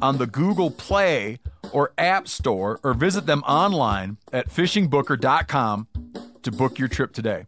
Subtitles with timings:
[0.00, 1.38] on the Google Play
[1.72, 5.88] or App Store or visit them online at fishingbooker.com
[6.42, 7.44] to book your trip today.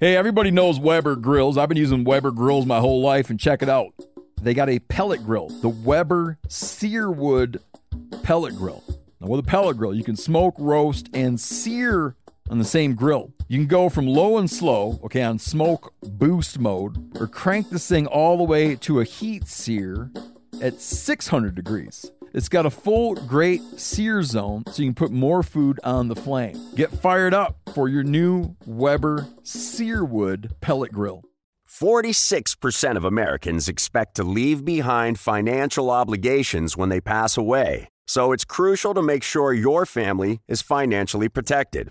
[0.00, 1.58] Hey, everybody knows Weber grills.
[1.58, 3.92] I've been using Weber grills my whole life, and check it out.
[4.40, 7.60] They got a pellet grill, the Weber Searwood
[8.22, 8.82] pellet grill.
[9.20, 12.16] Now, with a pellet grill, you can smoke, roast, and sear
[12.50, 13.32] on the same grill.
[13.48, 17.88] You can go from low and slow, okay, on smoke boost mode, or crank this
[17.88, 20.10] thing all the way to a heat sear
[20.60, 22.10] at 600 degrees.
[22.34, 26.16] It's got a full great sear zone so you can put more food on the
[26.16, 26.60] flame.
[26.74, 31.22] Get fired up for your new Weber Searwood pellet grill.
[31.68, 37.88] 46% of Americans expect to leave behind financial obligations when they pass away.
[38.06, 41.90] So it's crucial to make sure your family is financially protected.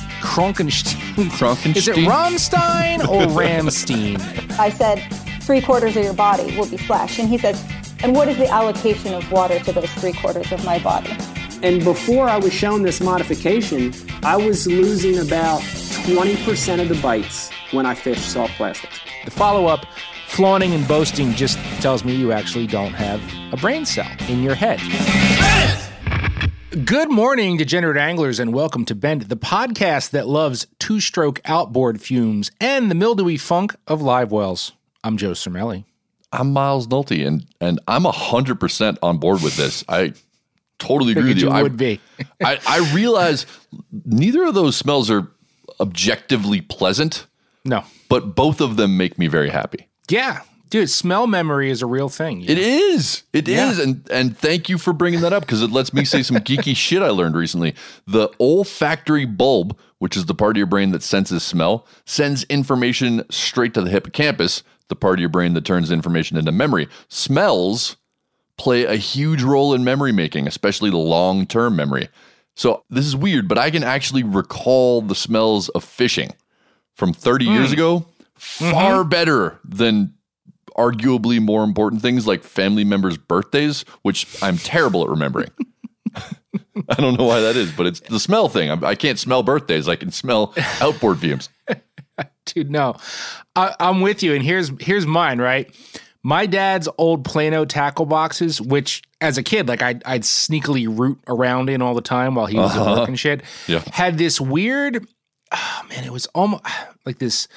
[0.21, 1.29] Kronkenstein.
[1.31, 1.75] Kronkenstein.
[1.75, 4.19] Is it Rammstein or Ramstein?
[4.57, 4.97] I said,
[5.41, 7.19] three quarters of your body will be splashed.
[7.19, 7.63] And he says,
[8.03, 11.11] and what is the allocation of water to those three quarters of my body?
[11.63, 17.51] And before I was shown this modification, I was losing about 20% of the bites
[17.71, 18.99] when I fished soft plastics.
[19.25, 19.85] The follow up,
[20.27, 23.21] flaunting and boasting, just tells me you actually don't have
[23.53, 24.79] a brain cell in your head.
[26.71, 31.99] Good morning, degenerate anglers, and welcome to Bent, the podcast that loves two stroke outboard
[32.01, 34.71] fumes and the mildewy funk of live wells.
[35.03, 35.83] I'm Joe Cermele.
[36.31, 39.83] I'm Miles Nolte, and and I'm hundred percent on board with this.
[39.89, 40.13] I
[40.79, 41.47] totally agree with you.
[41.49, 41.99] you I would be.
[42.41, 43.45] I, I realize
[44.05, 45.27] neither of those smells are
[45.81, 47.27] objectively pleasant,
[47.65, 47.83] No.
[48.07, 49.89] but both of them make me very happy.
[50.09, 50.39] Yeah.
[50.71, 52.43] Dude, smell memory is a real thing.
[52.43, 52.61] It know?
[52.61, 53.23] is.
[53.33, 53.83] It is, Yeah.
[53.83, 56.75] And and thank you for bringing that up because it lets me say some geeky
[56.75, 57.75] shit I learned recently.
[58.07, 63.23] The olfactory bulb, which is the part of your brain that senses smell, sends information
[63.29, 66.87] straight to the hippocampus, the part of your brain that turns information into memory.
[67.09, 67.97] Smells
[68.57, 72.07] play a huge role in memory making, especially the long-term memory.
[72.55, 76.31] So this is weird, but I can actually recall the smells of fishing
[76.95, 77.73] from 30 years mm.
[77.73, 78.71] ago mm-hmm.
[78.71, 80.13] far better than
[80.77, 85.51] arguably more important things like family members' birthdays, which I'm terrible at remembering.
[86.89, 88.69] I don't know why that is, but it's the smell thing.
[88.69, 89.87] I, I can't smell birthdays.
[89.87, 91.49] I can smell outboard fumes.
[92.45, 92.95] dude no
[93.55, 95.73] I, i'm with you and here's here's mine right
[96.23, 101.19] my dad's old plano tackle boxes which as a kid like i'd, I'd sneakily root
[101.27, 103.03] around in all the time while he was at work uh-huh.
[103.05, 103.83] and shit Yeah.
[103.91, 105.07] had this weird
[105.51, 106.63] oh man it was almost
[107.05, 107.47] like this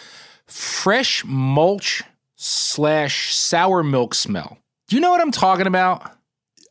[0.46, 2.02] fresh mulch
[2.44, 6.12] slash sour milk smell do you know what i'm talking about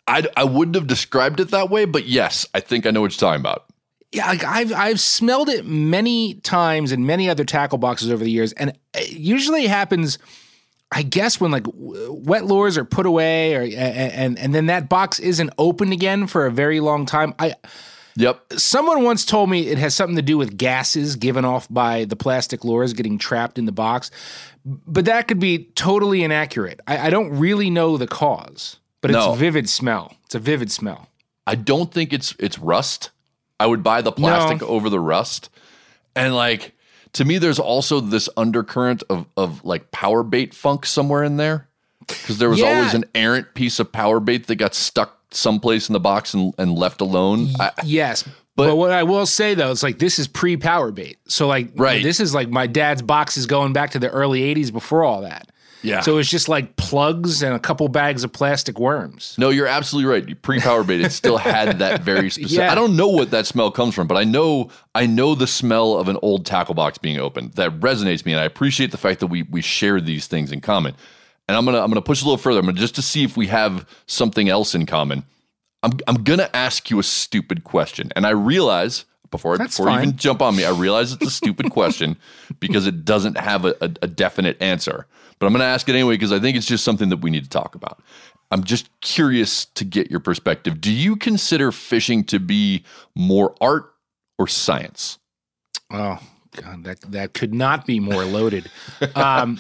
[0.08, 3.12] I, I wouldn't have described it that way, but yes, I think I know what
[3.14, 3.66] you're talking about.
[4.12, 8.30] Yeah, like I've I've smelled it many times in many other tackle boxes over the
[8.30, 10.20] years, and it usually happens,
[10.92, 15.20] I guess, when like wet lures are put away, or and and then that box
[15.20, 17.34] isn't opened again for a very long time.
[17.40, 17.56] I
[18.16, 18.54] Yep.
[18.58, 22.16] someone once told me it has something to do with gases given off by the
[22.16, 24.12] plastic lures getting trapped in the box,
[24.66, 26.80] but that could be totally inaccurate.
[26.88, 29.34] I, I don't really know the cause, but it's No.
[29.34, 30.16] a vivid smell.
[30.26, 31.10] It's a vivid smell.
[31.46, 33.10] I don't think it's it's rust.
[33.60, 34.68] I would buy the plastic No.
[34.68, 35.50] over the rust.
[36.16, 36.74] And like
[37.14, 41.68] to me, there's also this undercurrent of of like power bait funk somewhere in there.
[42.08, 42.76] Because there was Yeah.
[42.78, 46.54] always an errant piece of power bait that got stuck someplace in the box and,
[46.58, 47.50] and left alone.
[47.60, 48.24] I, Yes.
[48.56, 51.18] But- But, what I will say though, it's like this is pre power bait.
[51.28, 52.04] So like Right.
[52.04, 55.50] this is like my dad's boxes going back to the early 80s before all that.
[55.82, 56.00] yeah.
[56.02, 59.36] So it's just like plugs and a couple bags of plastic worms.
[59.38, 60.42] No, you're absolutely right.
[60.42, 62.58] Pre power bait, it still had that very specific.
[62.60, 62.72] Yeah.
[62.72, 65.98] I don't know what that smell comes from, but I know I know the smell
[65.98, 67.54] of an old tackle box being opened.
[67.54, 70.62] That resonates me, and I appreciate the fact that we we share these things in
[70.62, 70.94] common.
[71.50, 72.60] And I'm gonna I'm gonna push a little further.
[72.60, 75.24] I'm gonna just to see if we have something else in common.
[75.84, 79.98] I'm I'm gonna ask you a stupid question, and I realize before That's before you
[80.00, 82.18] even jump on me, I realize it's a stupid question
[82.60, 85.08] because it doesn't have a, a, a definite answer.
[85.40, 87.44] But I'm gonna ask it anyway because I think it's just something that we need
[87.44, 88.02] to talk about.
[88.52, 90.80] I'm just curious to get your perspective.
[90.80, 92.84] Do you consider fishing to be
[93.16, 93.94] more art
[94.38, 95.18] or science?
[95.92, 96.20] Oh
[96.56, 98.70] God, that that could not be more loaded.
[99.16, 99.60] Um,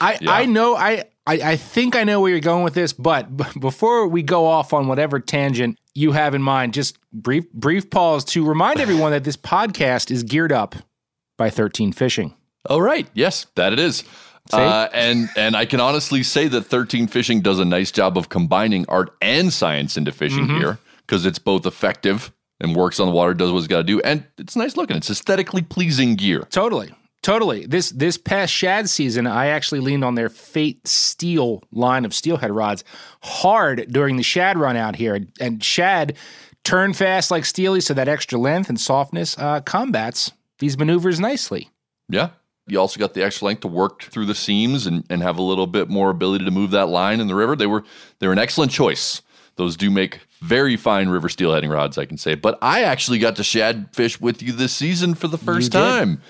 [0.00, 0.32] I Yeah.
[0.32, 3.44] I know I, I I think I know where you're going with this, but b-
[3.60, 8.24] before we go off on whatever tangent you have in mind, just brief brief pause
[8.26, 10.74] to remind everyone that this podcast is geared up
[11.36, 12.34] by 13 Fishing.
[12.68, 13.06] Oh, right.
[13.14, 14.02] Yes, that it is.
[14.52, 18.30] Uh, and and I can honestly say that 13 Fishing does a nice job of
[18.30, 20.56] combining art and science into fishing Mm-hmm.
[20.58, 23.84] here because it's both effective and works on the water, does what it's got to
[23.84, 24.96] do, and it's nice looking.
[24.96, 26.40] It's aesthetically pleasing gear.
[26.50, 26.92] Totally.
[27.22, 27.66] Totally.
[27.66, 32.50] This this past shad season, I actually leaned on their Fate Steel line of steelhead
[32.50, 32.84] rods
[33.22, 36.16] hard during the shad run out here, and shad
[36.64, 41.70] turn fast like steely, so that extra length and softness uh, combats these maneuvers nicely.
[42.08, 42.30] Yeah.
[42.66, 45.42] You also got the extra length to work through the seams and, and have a
[45.42, 47.56] little bit more ability to move that line in the river.
[47.56, 47.82] They were
[48.18, 49.22] they're an excellent choice.
[49.56, 52.34] Those do make very fine river steelheading rods, I can say.
[52.34, 56.22] But I actually got to shad fish with you this season for the first time.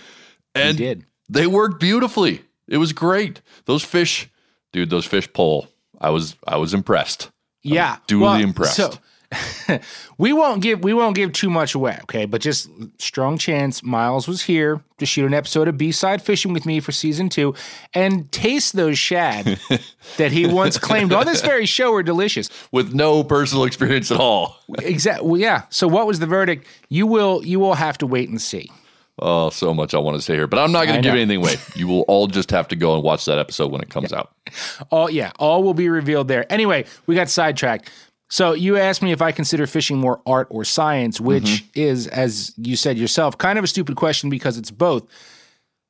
[0.60, 1.04] And did.
[1.28, 2.42] they worked beautifully.
[2.66, 3.40] It was great.
[3.64, 4.28] Those fish,
[4.72, 5.68] dude, those fish pull.
[6.00, 7.30] I was I was impressed.
[7.62, 8.76] Yeah, duly impressed.
[8.76, 8.92] So
[10.18, 12.24] we won't give we won't give too much away, okay?
[12.24, 16.52] But just strong chance Miles was here to shoot an episode of B side fishing
[16.52, 17.54] with me for season two
[17.92, 19.58] and taste those shad
[20.16, 22.48] that he once claimed on this very show were delicious.
[22.72, 24.56] With no personal experience at all.
[24.78, 25.28] Exactly.
[25.28, 25.62] Well, yeah.
[25.68, 26.66] So what was the verdict?
[26.88, 28.70] You will you will have to wait and see.
[29.20, 31.38] Oh, so much I want to say here, but I'm not going to give anything
[31.38, 31.56] away.
[31.74, 34.32] You will all just have to go and watch that episode when it comes out.
[34.90, 36.50] All yeah, all will be revealed there.
[36.52, 37.90] Anyway, we got sidetracked.
[38.30, 41.80] So you asked me if I consider fishing more art or science, which Mm-hmm.
[41.80, 45.04] is, as you said yourself, kind of a stupid question because it's both.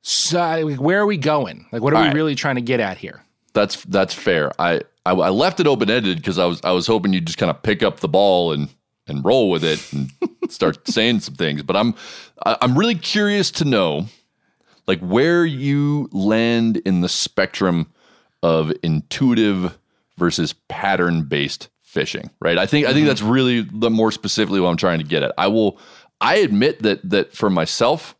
[0.01, 1.65] So, where are we going?
[1.71, 2.15] Like, what are All we right.
[2.15, 3.21] really trying to get at here?
[3.53, 4.51] That's that's fair.
[4.59, 7.37] I I, I left it open ended because I was I was hoping you'd just
[7.37, 8.69] kind of pick up the ball and
[9.09, 10.11] and roll with it and
[10.49, 11.63] start saying some things.
[11.63, 11.95] But I'm
[12.45, 14.05] I'm really curious to know
[14.87, 17.91] like where you land in the spectrum
[18.41, 19.77] of intuitive
[20.17, 22.29] versus pattern based fishing.
[22.39, 22.57] Right.
[22.57, 23.07] I think I think mm-hmm.
[23.07, 25.33] that's really the more specifically what I'm trying to get at.
[25.37, 25.79] I will
[26.21, 28.15] I admit that that for myself.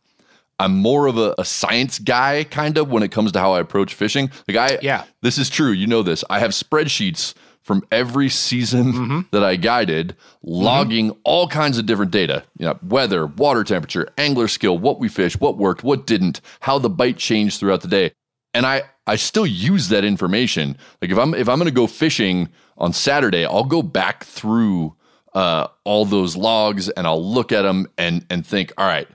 [0.58, 3.60] I'm more of a, a science guy, kind of, when it comes to how I
[3.60, 4.30] approach fishing.
[4.46, 5.04] Like I, Yeah.
[5.22, 5.70] this is true.
[5.70, 6.22] You know this.
[6.28, 9.20] I have spreadsheets from every season Mm-hmm.
[9.32, 12.42] that I guided, logging all kinds of different data.
[12.58, 16.78] You know, weather, water temperature, angler skill, what we fished, what worked, what didn't, how
[16.78, 18.12] the bite changed throughout the day.
[18.54, 20.76] And I, I still use that information.
[21.00, 22.48] Like if I'm if I'm gonna go fishing
[22.78, 24.96] on Saturday, I'll go back through
[25.34, 29.06] uh, all those logs and I'll look at them and and think, all right,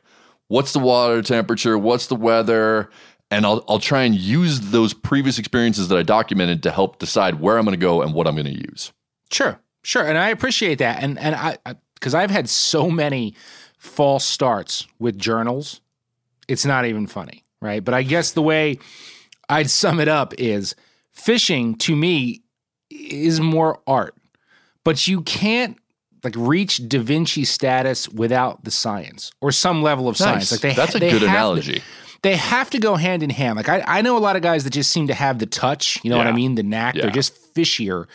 [0.47, 2.89] what's the water temperature, what's the weather,
[3.31, 7.39] and I'll I'll try and use those previous experiences that I documented to help decide
[7.39, 8.91] where I'm going to go and what I'm going to use.
[9.31, 11.57] Sure, sure, and I appreciate that, and and I
[11.95, 13.33] because I've had so many
[13.77, 15.81] false starts with journals,
[16.47, 17.83] it's not even funny, right?
[17.83, 18.79] But I guess the way
[19.49, 20.75] I'd sum it up is
[21.11, 22.41] fishing to me
[22.89, 24.15] is more art,
[24.83, 25.77] but you can't
[26.23, 30.51] like reach Da Vinci status without the science or some level of science.
[30.51, 31.81] Like they, That's a good have to- analogy.
[32.25, 33.55] They have to go hand in hand.
[33.55, 35.99] Like I, I know a lot of guys that just seem to have the touch,
[36.03, 36.55] you know what I mean?
[36.55, 36.95] The knack.
[36.95, 37.03] Yeah.
[37.03, 38.07] They're just fishier.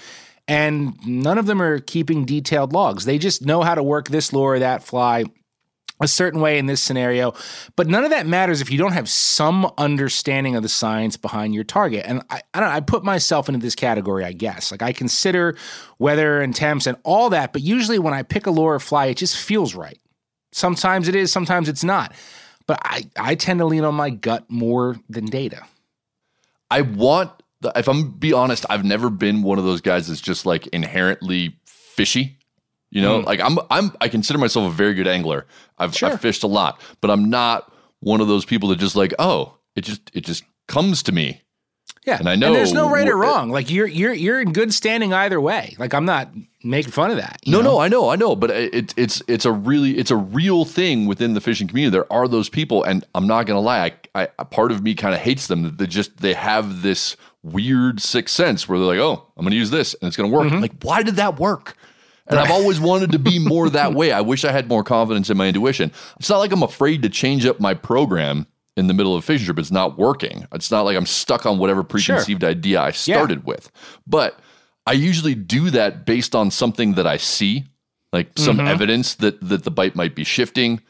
[0.48, 3.04] And none of them are keeping detailed logs.
[3.04, 5.26] They just know how to work this lure, that fly
[6.00, 7.34] a certain way in this scenario.
[7.76, 11.54] But none of that matters if you don't have some understanding of the science behind
[11.54, 12.04] your target.
[12.04, 14.72] And I, I don't I put myself into this category, I guess.
[14.72, 15.56] Like I consider
[16.00, 19.06] weather and temps and all that, but usually when I pick a lure or fly,
[19.06, 20.00] it just feels right.
[20.50, 22.12] Sometimes it is, sometimes it's not.
[22.66, 25.62] But I, I tend to lean on my gut more than data.
[26.70, 30.20] I want, the, if I'm be honest, I've never been one of those guys that's
[30.20, 32.36] just like inherently fishy.
[32.92, 33.04] You Mm.
[33.04, 35.46] know, like I'm, I'm, I consider myself a very good angler.
[35.78, 36.10] I've, Sure.
[36.10, 39.54] I've fished a lot, but I'm not one of those people that just like, oh,
[39.76, 41.42] it just, it just comes to me.
[42.06, 43.50] Yeah, And I know and there's no right or wh- wrong.
[43.50, 45.76] Like you're you're you're in good standing either way.
[45.78, 46.30] Like I'm not
[46.64, 47.40] making fun of that.
[47.46, 47.72] No, know?
[47.72, 51.06] no, I know, I know, but it, it's it's a really it's a real thing
[51.06, 51.92] within the fishing community.
[51.92, 55.20] There are those people, and I'm not gonna lie, I, part of me kind of
[55.20, 55.62] hates them.
[55.64, 59.56] That they just they have this weird sixth sense where they're like, oh, I'm gonna
[59.56, 60.46] use this and it's gonna work.
[60.46, 60.60] Mm-hmm.
[60.60, 61.76] Like, why did that work?
[62.28, 64.12] And I've always wanted to be more that way.
[64.12, 65.92] I wish I had more confidence in my intuition.
[66.18, 68.46] It's not like I'm afraid to change up my program
[68.80, 69.58] in the middle of a fishing trip.
[69.58, 70.46] It's not working.
[70.52, 73.70] It's not like I'm stuck on whatever preconceived idea I started with.
[74.06, 74.40] But
[74.86, 77.64] I usually do that based on something that I see
[78.12, 80.80] like some evidence that that the bite might be shifting.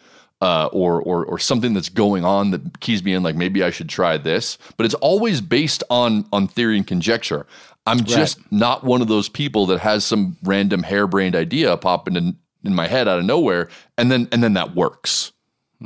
[0.42, 3.68] Uh, or, or or something that's going on that keys me in like maybe I
[3.68, 7.46] should try this but it's always based on on theory and conjecture
[7.86, 12.38] I'm just not one of those people that has some random harebrained idea popping in
[12.64, 13.68] in my head out of nowhere
[13.98, 15.32] and then and then that works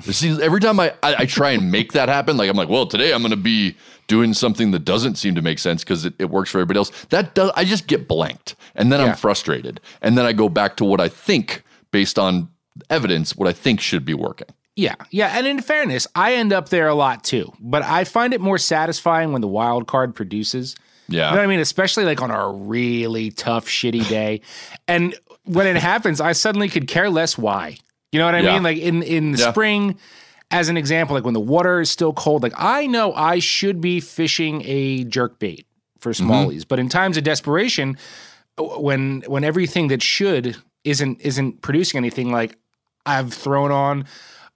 [0.02, 2.86] See, every time I, I, I try and make that happen, like I'm like, well,
[2.86, 3.76] today I'm going to be
[4.08, 6.90] doing something that doesn't seem to make sense because it, it works for everybody else.
[7.10, 9.06] That does, I just get blanked, and then Yeah.
[9.06, 12.48] I'm frustrated, and then I go back to what I think based on
[12.90, 14.48] evidence, what I think should be working.
[14.76, 17.52] Yeah, yeah, and in fairness, I end up there a lot too.
[17.60, 20.74] But I find it more satisfying when the wild card produces.
[21.08, 21.28] Yeah.
[21.28, 21.60] You know what I mean?
[21.60, 24.40] Especially like on a really tough, shitty day.
[24.88, 27.76] And when it happens, I suddenly could care less why.
[28.14, 28.52] You know what I Yeah.
[28.54, 28.62] mean?
[28.62, 29.50] Like in, in the Yeah.
[29.50, 29.98] spring,
[30.52, 33.80] as an example, like when the water is still cold, like I know I should
[33.80, 35.66] be fishing a jerk bait
[35.98, 36.30] for Mm-hmm.
[36.30, 36.64] smallies.
[36.68, 37.96] But in times of desperation,
[38.56, 42.56] when when everything that should isn't isn't producing anything, like
[43.04, 44.04] I've thrown on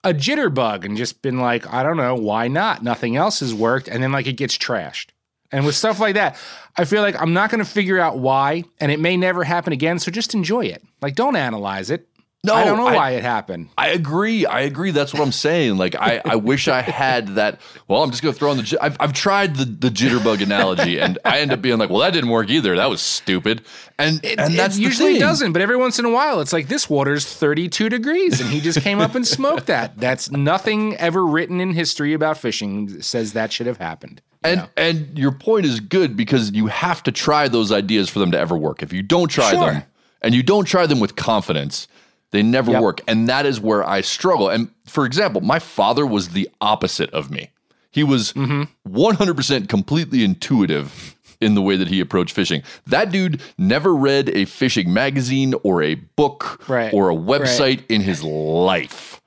[0.04, 2.84] a jitterbug and just been like, I don't know, why not?
[2.84, 3.88] Nothing else has worked.
[3.88, 5.06] And then like it gets trashed.
[5.50, 6.36] And with stuff like that,
[6.76, 9.72] I feel like I'm not going to figure out why, and it may never happen
[9.72, 9.98] again.
[9.98, 10.82] So just enjoy it.
[11.00, 12.06] Like, don't analyze it.
[12.48, 13.68] No, I don't know I- why it happened.
[13.78, 14.44] I agree.
[14.46, 14.90] I agree.
[14.90, 15.76] That's what I'm saying.
[15.76, 17.60] Like, I, I wish I had that.
[17.86, 18.78] Well, I'm just going to throw on the.
[18.80, 22.12] I've, I've tried the, the jitterbug analogy, and I end up being like, well, that
[22.12, 22.76] didn't work either.
[22.76, 23.62] That was stupid.
[23.98, 25.20] And and that's it usually thing.
[25.20, 28.60] doesn't, but every once in a while, it's like this water's 32 degrees, and he
[28.60, 29.96] just came up and smoked that.
[29.98, 34.22] That's nothing ever written in history about fishing says that should have happened.
[34.44, 34.68] And know?
[34.76, 38.38] and your point is good because you have to try those ideas for them to
[38.38, 38.82] ever work.
[38.84, 39.72] If you don't try Sure.
[39.72, 39.82] them
[40.22, 41.88] and you don't try them with confidence,
[42.30, 42.82] they never Yep.
[42.82, 43.00] work.
[43.08, 44.48] And that is where I struggle.
[44.48, 47.50] And for example, my father was the opposite of me.
[47.90, 48.62] He was Mm-hmm.
[48.94, 52.62] 100% completely intuitive in the way that he approached fishing.
[52.86, 56.92] That dude never read a fishing magazine or a book Right.
[56.92, 59.20] or a website in his life.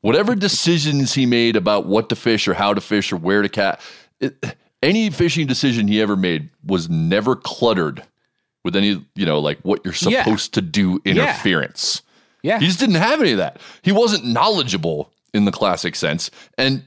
[0.00, 3.48] Whatever decisions he made about what to fish or how to fish or where to
[3.48, 3.80] catch,
[4.82, 8.02] any fishing decision he ever made was never cluttered
[8.64, 10.22] with any, you know, like what you're Yeah.
[10.24, 12.00] supposed to do interference.
[12.04, 12.11] yeah.
[12.58, 13.60] He just didn't have any of that.
[13.82, 16.30] He wasn't knowledgeable in the classic sense.
[16.58, 16.84] And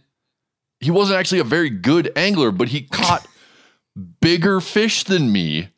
[0.80, 3.26] he wasn't actually a very good angler, but he caught
[4.22, 5.70] bigger fish than me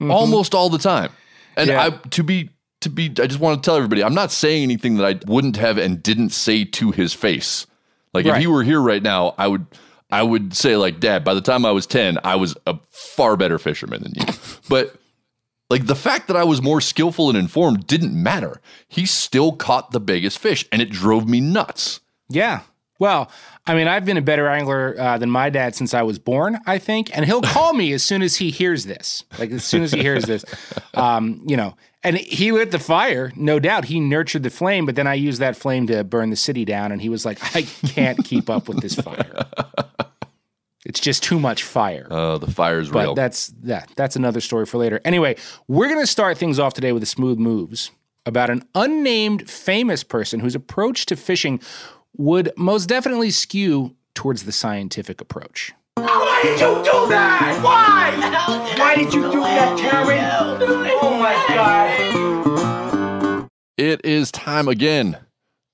[0.00, 0.10] mm-hmm.
[0.10, 1.12] almost all the time.
[1.56, 1.84] And Yeah.
[1.84, 4.96] I to be to be I just want to tell everybody, I'm not saying anything
[4.96, 7.66] that I wouldn't have and didn't say to his face.
[8.12, 9.66] Like if he were here right now, I would
[10.10, 13.36] I would say like, "Dad, by the time I was 10, I was a far
[13.36, 14.34] better fisherman than you."
[14.68, 14.96] but
[15.70, 18.60] like the fact that I was more skillful and informed didn't matter.
[18.88, 22.00] He still caught the biggest fish, and it drove me nuts.
[22.28, 22.62] Yeah.
[22.98, 23.30] Well,
[23.66, 26.58] I mean, I've been a better angler uh, than my dad since I was born,
[26.66, 27.16] I think.
[27.16, 29.24] And he'll call me as soon as he hears this.
[29.38, 30.44] Like, as soon as he hears this,
[30.94, 33.86] um, you know, and he lit the fire, no doubt.
[33.86, 36.92] He nurtured the flame, but then I used that flame to burn the city down.
[36.92, 39.46] And he was like, I can't keep up with this fire.
[40.86, 42.06] It's just too much fire.
[42.10, 43.14] Uh, the fire's But real.
[43.14, 43.90] that's that.
[43.96, 45.00] That's another story for later.
[45.04, 45.36] Anyway,
[45.68, 47.90] we're going to start things off today with the smooth moves
[48.26, 51.60] about an unnamed famous person whose approach to fishing
[52.16, 55.72] would most definitely skew towards the scientific approach.
[55.96, 57.60] Why did you do that?
[57.62, 58.76] Why?
[58.78, 60.18] Why did you do that, Terry?
[61.02, 63.48] Oh my God.
[63.76, 65.18] It is time again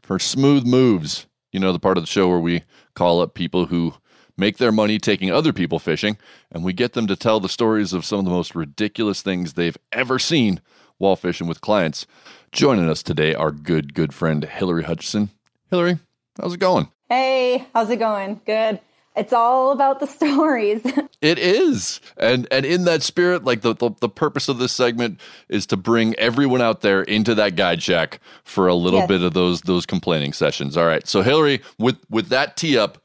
[0.02, 1.26] for Smooth Moves.
[1.52, 2.62] You know, the part of the show where we
[2.94, 3.94] call up people who
[4.36, 6.16] make their money taking other people fishing,
[6.52, 9.52] and we get them to tell the stories of some of the most ridiculous things
[9.54, 10.60] they've ever seen
[10.98, 12.06] while fishing with clients.
[12.52, 15.30] Joining us today, our good, good friend Hillary Hutchison.
[15.70, 15.98] Hillary,
[16.40, 16.88] how's it going?
[17.08, 18.40] Hey, how's it going?
[18.46, 18.80] Good.
[19.14, 20.82] It's all about the stories.
[21.22, 22.00] It is.
[22.18, 25.76] And and in that spirit, like the, the the purpose of this segment is to
[25.78, 29.08] bring everyone out there into that guide shack for a little Yes.
[29.08, 30.76] bit of those those complaining sessions.
[30.76, 31.06] All right.
[31.06, 32.98] So Hillary, with with that tee up,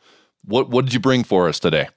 [0.46, 1.88] what what did you bring for us today?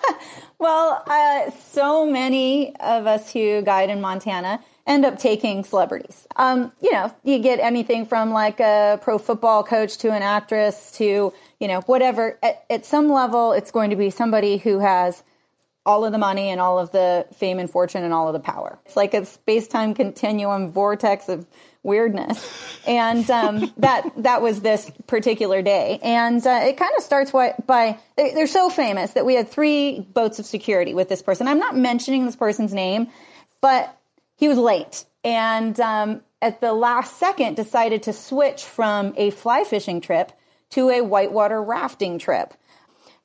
[0.58, 6.26] well, uh, so many of us who guide in Montana end up taking celebrities.
[6.36, 10.92] Um, you know, you get anything from like a pro football coach to an actress
[10.92, 12.38] to, you know, whatever.
[12.42, 15.22] At, at some level, it's going to be somebody who has
[15.84, 18.40] all of the money and all of the fame and fortune and all of the
[18.40, 18.78] power.
[18.86, 21.46] It's like a space time continuum vortex of
[21.82, 22.46] weirdness,
[22.86, 25.98] and um, that that was this particular day.
[26.02, 29.48] And uh, it kind of starts by, by they- they're so famous that we had
[29.48, 31.48] three boats of security with this person.
[31.48, 33.08] I'm not mentioning this person's name,
[33.60, 33.96] but
[34.36, 39.64] he was late and um, at the last second decided to switch from a fly
[39.64, 40.32] fishing trip
[40.70, 42.54] to a whitewater rafting trip.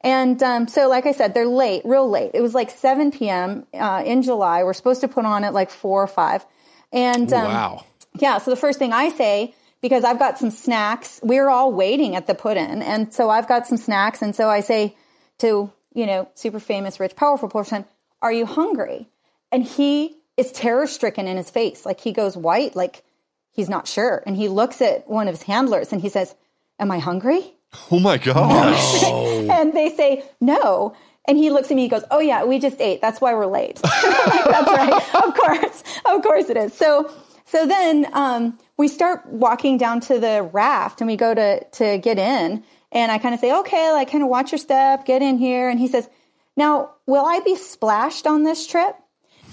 [0.01, 2.31] And um, so, like I said, they're late, real late.
[2.33, 3.65] It was like 7 p.m.
[3.73, 4.63] Uh, in July.
[4.63, 6.45] We're supposed to put on at like four or five.
[6.91, 7.85] And um, wow.
[8.19, 12.15] Yeah, so the first thing I say, because I've got some snacks, we're all waiting
[12.15, 12.81] at the put in.
[12.81, 14.21] And so I've got some snacks.
[14.21, 14.95] And so I say
[15.39, 17.85] to, you know, super famous, rich, powerful person,
[18.21, 19.07] Are you hungry?
[19.51, 21.85] And he is terror stricken in his face.
[21.85, 23.03] Like he goes white, like
[23.51, 24.23] he's not sure.
[24.25, 26.33] And he looks at one of his handlers and he says,
[26.79, 27.53] Am I hungry?
[27.91, 29.03] Oh my gosh.
[29.03, 30.95] and they say, No.
[31.25, 33.01] And he looks at me, he goes, Oh, yeah, we just ate.
[33.01, 33.81] That's why we're late.
[33.83, 35.15] like, That's right.
[35.15, 35.83] Of course.
[36.05, 36.73] Of course it is.
[36.73, 37.11] So,
[37.53, 41.99] so then um, we start walking down to the raft and we go to, to
[41.99, 42.63] get in.
[42.91, 45.69] And I kind of say, Okay, like kind of watch your step, get in here.
[45.69, 46.09] And he says,
[46.57, 48.95] Now, will I be splashed on this trip?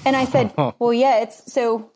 [0.07, 1.93] And I said, Well, yeah, it's so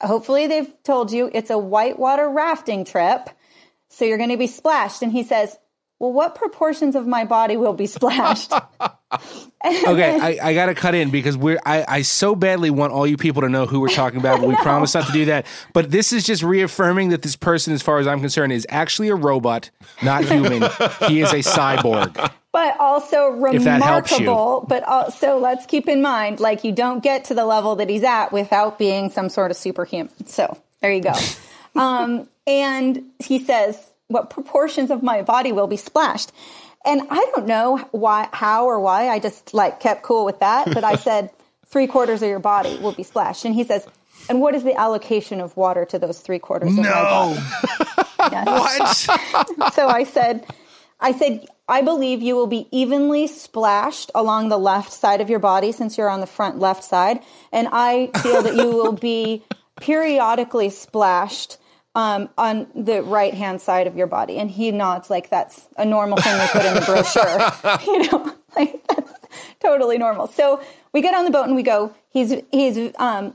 [0.00, 3.28] hopefully they've told you it's a whitewater rafting trip.
[3.88, 5.02] So you're going to be splashed.
[5.02, 5.58] And he says,
[5.98, 8.52] Well, what proportions of my body will be splashed?
[9.64, 13.06] Okay, I, I got to cut in because we're I, I so badly want all
[13.06, 15.46] you people to know who we're talking about, but we promise not to do that.
[15.72, 19.08] But this is just reaffirming that this person, as far as I'm concerned, is actually
[19.08, 19.70] a robot,
[20.02, 20.62] not human.
[21.08, 22.30] he is a cyborg.
[22.52, 24.18] but also If that helps you.
[24.18, 24.66] remarkable.
[24.68, 28.04] But also, let's keep in mind, like, you don't get to the level that he's
[28.04, 30.12] at without being some sort of superhuman.
[30.26, 31.14] So there you go.
[31.74, 36.32] um, and he says, What proportions of my body will be splashed?
[36.84, 39.08] And I don't know why, how or why.
[39.08, 40.72] I just like kept cool with that.
[40.72, 41.30] But I said,
[41.66, 43.44] Three quarters of your body will be splashed.
[43.44, 43.86] And he says,
[44.30, 47.40] And what is the allocation of water to those three quarters of my body?
[48.32, 49.06] Yes.
[49.08, 49.72] What?
[49.74, 50.44] so I said,
[51.00, 55.38] I said, I believe you will be evenly splashed along the left side of your
[55.38, 57.20] body since you're on the front left side.
[57.52, 59.44] And I feel that you will be
[59.80, 61.58] periodically splashed
[61.94, 64.38] um, on the right hand side of your body.
[64.38, 67.86] And he nods like that's a normal thing they put in the brochure.
[67.86, 69.12] you know, like that's
[69.60, 70.26] totally normal.
[70.26, 73.34] So we get on the boat and we go, he's, he's, um,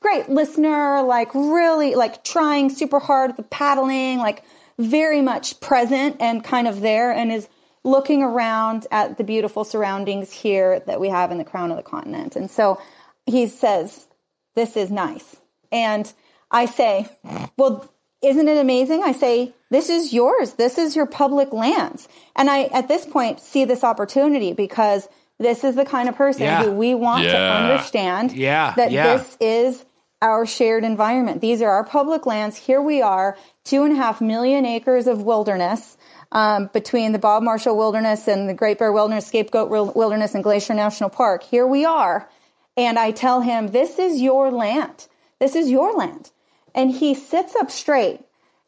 [0.00, 4.44] great listener, like really like trying super hard at the paddling, like
[4.78, 7.48] very much present and kind of there and is
[7.84, 11.82] looking around at the beautiful surroundings here that we have in the crown of the
[11.82, 12.36] continent.
[12.36, 12.80] And so
[13.24, 14.06] he says,
[14.54, 15.36] This is nice.
[15.72, 16.12] And
[16.50, 17.08] I say,
[17.56, 17.90] Well,
[18.24, 19.02] isn't it amazing?
[19.02, 20.54] I say, This is yours.
[20.54, 22.08] This is your public lands.
[22.36, 25.08] And I, at this point, see this opportunity because
[25.38, 26.62] this is the kind of person Yeah.
[26.64, 29.16] who we want to understand Yeah, that yeah.
[29.16, 29.84] this is
[30.22, 31.40] our shared environment.
[31.40, 32.56] These are our public lands.
[32.56, 35.96] Here we are, two and a half million acres of wilderness
[36.32, 40.74] um, between the Bob Marshall Wilderness and the Great Bear Wilderness, Scapegoat Wilderness, and Glacier
[40.74, 41.42] National Park.
[41.42, 42.28] Here we are.
[42.76, 45.08] And I tell him, This is your land.
[45.40, 46.30] This is your land.
[46.74, 48.20] And he sits up straight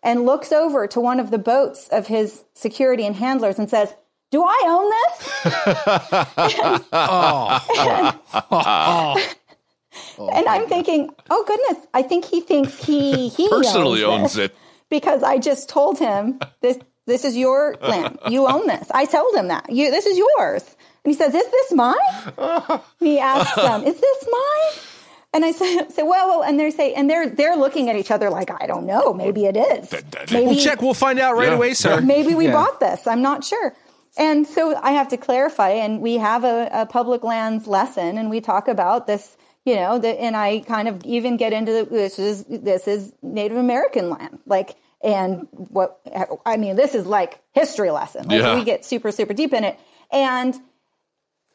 [0.03, 3.95] and looks over to one of the boats of his security and handlers and says,
[4.31, 5.29] Do I own this?
[10.19, 14.57] And I'm thinking, oh goodness, I think he thinks he he Personally owns this it.
[14.91, 18.19] because I just told him this this is your land.
[18.29, 18.91] You own this.
[18.93, 19.71] I told him that.
[19.71, 20.63] You this is yours.
[21.05, 21.95] And he says, "Is this mine?"
[22.37, 24.83] And he asks them, "Is this mine?"
[25.37, 28.11] And I said, "say well, well," and they say, and they're they're looking at each
[28.11, 29.13] other like, "I don't know.
[29.13, 29.93] Maybe it is.
[30.33, 30.81] Maybe We'll check.
[30.81, 31.55] We'll find out right Yeah.
[31.57, 32.01] away, sir.
[32.01, 32.53] maybe we Yeah.
[32.55, 33.07] bought this.
[33.07, 33.75] I'm not sure.
[34.19, 38.31] And so I have to clarify, and we have a, a public lands lesson, and
[38.31, 41.85] we talk about this, you know, the, and I kind of even get into the,
[41.85, 46.01] this is this is Native American land, like, and what
[46.47, 48.27] I mean, this is like history lesson.
[48.29, 48.55] Like Yeah.
[48.55, 49.79] we get super super deep in it,
[50.11, 50.55] and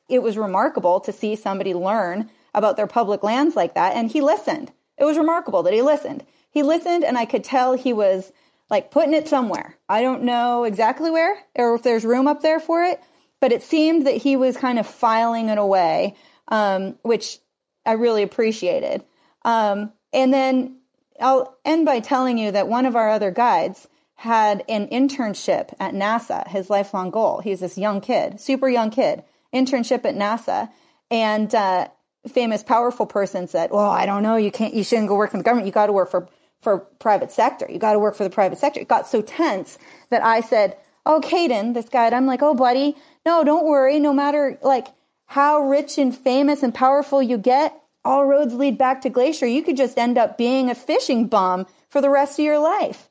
[0.08, 3.96] it was remarkable to see somebody learn about their public lands like that.
[3.96, 4.72] And he listened.
[4.98, 6.26] It was remarkable that he listened.
[6.50, 8.32] He listened, and I could tell he was
[8.70, 9.78] like putting it somewhere.
[9.90, 13.02] I don't know exactly where or if there's room up there for it,
[13.40, 16.16] but it seemed that he was kind of filing it away,
[16.48, 17.40] um, which
[17.86, 19.04] I really appreciated.
[19.44, 20.78] Um, and then
[21.20, 25.94] I'll end by telling you that one of our other guides had an internship at
[25.94, 27.42] NASA, his lifelong goal.
[27.42, 30.70] He's this young kid, super young kid, internship at NASA.
[31.10, 31.88] And uh,
[32.28, 35.38] famous, powerful person said, Well, I don't know, you can't, you shouldn't go work for
[35.38, 35.68] the government.
[35.68, 36.28] You got to work for,
[36.60, 37.66] for private sector.
[37.70, 38.80] You got to work for the private sector.
[38.80, 39.78] It got so tense
[40.10, 44.00] that I said, Oh, Caden, this guy, I'm like, Oh, buddy, no, don't worry.
[44.00, 44.88] No matter like
[45.28, 49.48] how rich and famous and powerful you get, all roads lead back to Glacier.
[49.48, 53.10] You could just end up being a fishing bum for the rest of your life.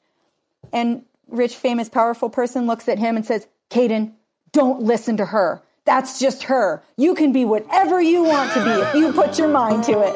[0.72, 4.12] And rich, famous, powerful person looks at him and says, Caden,
[4.52, 5.62] don't listen to her.
[5.90, 6.84] That's just her.
[6.96, 10.14] You can be whatever you want to be if you put your mind to it.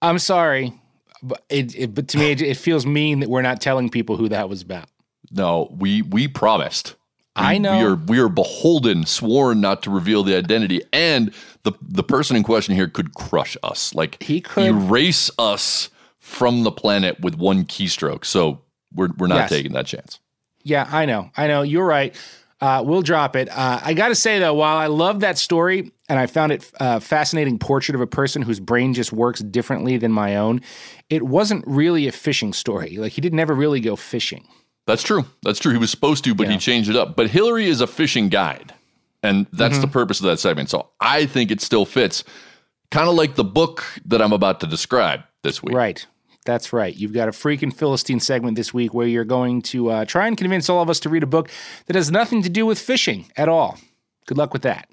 [0.00, 0.72] I'm sorry,
[1.22, 4.16] but it, it but to me it, it feels mean that we're not telling people
[4.16, 4.86] who that was about.
[5.32, 6.94] No, we we promised.
[7.36, 7.76] I know.
[7.78, 11.30] We are we are beholden, sworn not to reveal the identity, and
[11.64, 13.94] the the person in question here could crush us.
[13.94, 18.24] Like He could- erase us from the planet with one keystroke.
[18.24, 18.62] So
[18.94, 19.50] we're we're not Yes.
[19.50, 20.20] taking that chance.
[20.64, 21.30] Yeah, I know.
[21.36, 21.62] I know.
[21.62, 22.14] You're right.
[22.60, 23.48] Uh, we'll drop it.
[23.50, 26.70] Uh, I got to say, though, while I love that story and I found it
[26.80, 30.62] uh, fascinating portrait of a person whose brain just works differently than my own,
[31.10, 32.96] it wasn't really a fishing story.
[32.96, 34.48] Like, he did never really go fishing.
[34.86, 35.26] That's true.
[35.42, 35.72] That's true.
[35.72, 37.16] He was supposed to, but he changed it up.
[37.16, 38.72] But Hillary is a fishing guide,
[39.22, 39.80] and that's Mm-hmm.
[39.82, 40.70] the purpose of that segment.
[40.70, 42.24] So I think it still fits,
[42.90, 45.74] kind of like the book that I'm about to describe this week.
[45.74, 46.06] Right.
[46.44, 46.94] That's right.
[46.94, 50.36] You've got a freaking Philistine segment this week where you're going to uh, try and
[50.36, 51.50] convince all of us to read a book
[51.86, 53.78] that has nothing to do with fishing at all.
[54.26, 54.88] Good luck with that.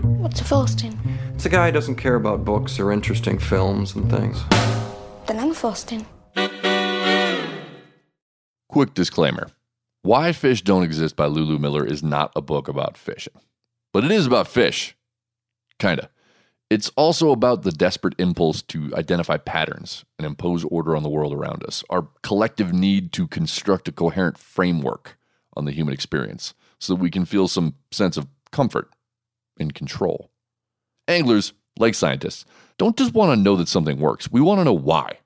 [0.00, 0.98] What's a Philistine?
[1.34, 4.42] It's a guy who doesn't care about books or interesting films and things.
[5.26, 6.06] Then I'm a Philistine.
[8.68, 9.48] Quick disclaimer
[10.02, 13.34] Why Fish Don't Exist by Lulu Miller is not a book about fishing,
[13.92, 14.96] but it is about fish.
[15.78, 16.10] Kinda.
[16.68, 21.32] It's also about the desperate impulse to identify patterns and impose order on the world
[21.32, 25.16] around us, our collective need to construct a coherent framework
[25.56, 28.90] on the human experience so that we can feel some sense of comfort
[29.60, 30.30] and control.
[31.06, 32.44] Anglers, like scientists,
[32.78, 35.18] don't just want to know that something works, we want to know why.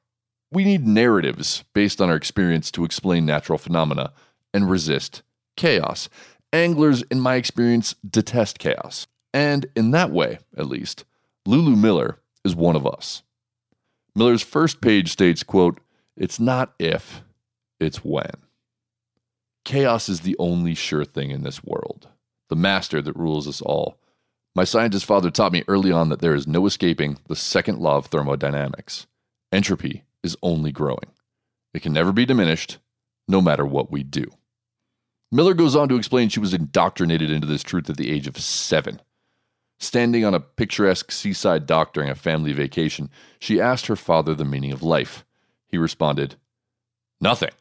[0.53, 4.12] We need narratives based on our experience to explain natural phenomena
[4.53, 5.22] and resist
[5.57, 6.09] chaos.
[6.53, 9.07] Anglers, in my experience, detest chaos.
[9.33, 11.05] And in that way, at least,
[11.46, 13.22] Lulu Miller is one of us.
[14.14, 15.81] Miller's first page states, quote,
[16.16, 17.22] "It's not if,
[17.79, 18.33] it's when.
[19.64, 22.09] Chaos is the only sure thing in this world,
[22.48, 23.98] the master that rules us all.
[24.55, 27.96] My scientist father taught me early on that there is no escaping the second law
[27.96, 29.07] of thermodynamics.
[29.53, 31.12] Entropy is only growing.
[31.72, 32.79] It can never be diminished,
[33.29, 34.26] no matter what we do.
[35.31, 38.37] Miller goes on to explain she was indoctrinated into this truth at the age of
[38.38, 39.00] seven.
[39.83, 44.45] Standing on a picturesque seaside dock during a family vacation, she asked her father the
[44.45, 45.25] meaning of life.
[45.66, 46.37] He responded,
[47.19, 47.53] Nothing.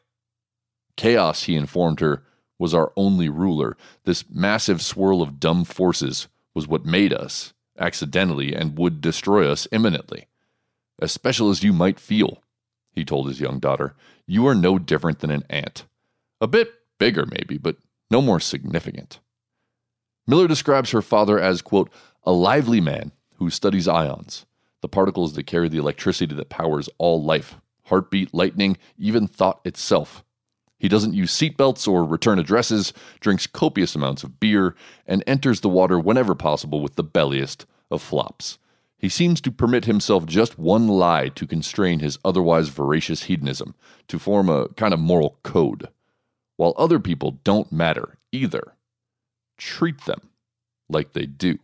[0.96, 2.22] Chaos, he informed her,
[2.58, 3.74] was our only ruler.
[4.04, 9.66] This massive swirl of dumb forces was what made us, accidentally, and would destroy us
[9.72, 10.26] imminently.
[11.00, 12.42] As special as you might feel,
[12.92, 13.94] he told his young daughter,
[14.26, 15.86] you are no different than an ant.
[16.38, 17.76] A bit bigger, maybe, but
[18.10, 19.20] no more significant.
[20.26, 21.90] Miller describes her father as, quote,
[22.24, 24.46] a lively man who studies ions,
[24.82, 30.24] the particles that carry the electricity that powers all life, heartbeat, lightning, even thought itself.
[30.78, 34.74] He doesn't use seatbelts or return addresses, drinks copious amounts of beer,
[35.06, 38.58] and enters the water whenever possible with the belliest of flops.
[38.96, 43.74] He seems to permit himself just one lie to constrain his otherwise voracious hedonism,
[44.08, 45.88] to form a kind of moral code,
[46.56, 48.74] while other people don't matter either.
[49.56, 50.30] Treat them
[50.88, 51.58] like they do.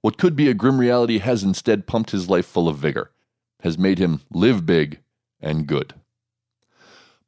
[0.00, 3.10] What could be a grim reality has instead pumped his life full of vigor,
[3.62, 5.00] has made him live big
[5.40, 5.94] and good.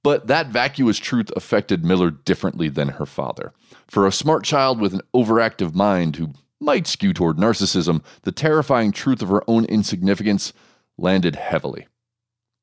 [0.03, 3.53] But that vacuous truth affected Miller differently than her father.
[3.87, 8.93] For a smart child with an overactive mind who might skew toward narcissism, the terrifying
[8.93, 10.53] truth of her own insignificance
[10.97, 11.87] landed heavily.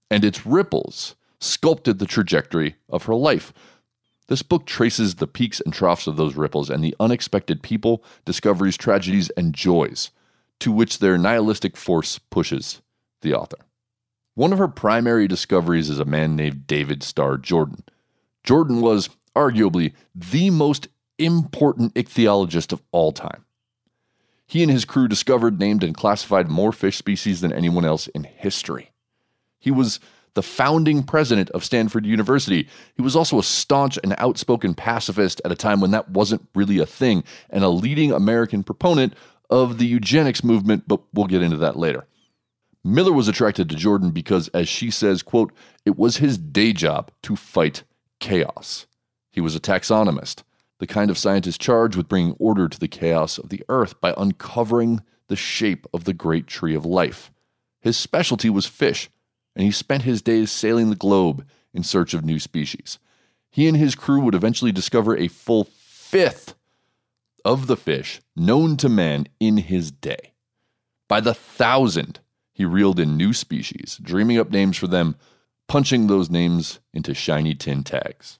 [0.09, 3.53] And its ripples sculpted the trajectory of her life.
[4.27, 8.77] This book traces the peaks and troughs of those ripples and the unexpected people, discoveries,
[8.77, 10.11] tragedies, and joys
[10.59, 12.81] to which their nihilistic force pushes
[13.21, 13.57] the author.
[14.33, 17.83] One of her primary discoveries is a man named David Starr Jordan.
[18.43, 20.87] Jordan was arguably the most
[21.17, 23.45] important ichthyologist of all time.
[24.45, 28.23] He and his crew discovered, named, and classified more fish species than anyone else in
[28.23, 28.91] history.
[29.59, 29.99] He was
[30.37, 32.67] the founding president of Stanford University.
[32.95, 36.77] He was also a staunch and outspoken pacifist at a time when that wasn't really
[36.77, 39.15] a thing, and a leading American proponent
[39.49, 42.05] of the eugenics movement, but we'll get into that later.
[42.83, 45.51] Miller was attracted to Jordan because, as she says, quote,
[45.85, 47.81] it was his day job to fight
[48.19, 48.85] chaos.
[49.31, 50.43] He was a taxonomist,
[50.77, 54.13] the kind of scientist charged with bringing order to the chaos of the earth by
[54.15, 57.31] uncovering the shape of the great tree of life.
[57.81, 59.09] His specialty was fish,
[59.57, 61.43] and he spent his days sailing the globe
[61.73, 62.99] in search of new species.
[63.49, 66.53] He and his crew would eventually discover a full fifth
[67.43, 70.33] of the fish known to man in his day.
[71.07, 72.19] By the thousand,
[72.53, 75.15] he reeled in new species, dreaming up names for them,
[75.67, 78.37] punching those names into shiny tin tags.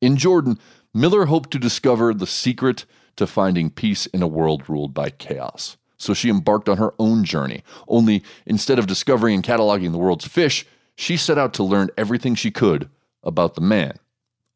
[0.00, 0.60] In Jordan,
[0.94, 2.86] Miller hoped to discover the secret
[3.16, 5.76] to finding peace in a world ruled by chaos.
[5.96, 7.62] So she embarked on her own journey.
[7.88, 12.34] Only instead of discovering and cataloging the world's fish, she set out to learn everything
[12.34, 12.88] she could
[13.22, 13.98] about the man.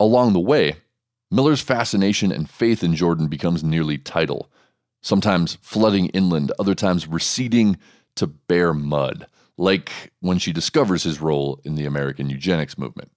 [0.01, 0.77] Along the way,
[1.31, 4.51] Miller's fascination and faith in Jordan becomes nearly tidal,
[5.03, 7.77] sometimes flooding inland, other times receding
[8.16, 13.11] to bare mud, like when she discovers his role in the American eugenics movement.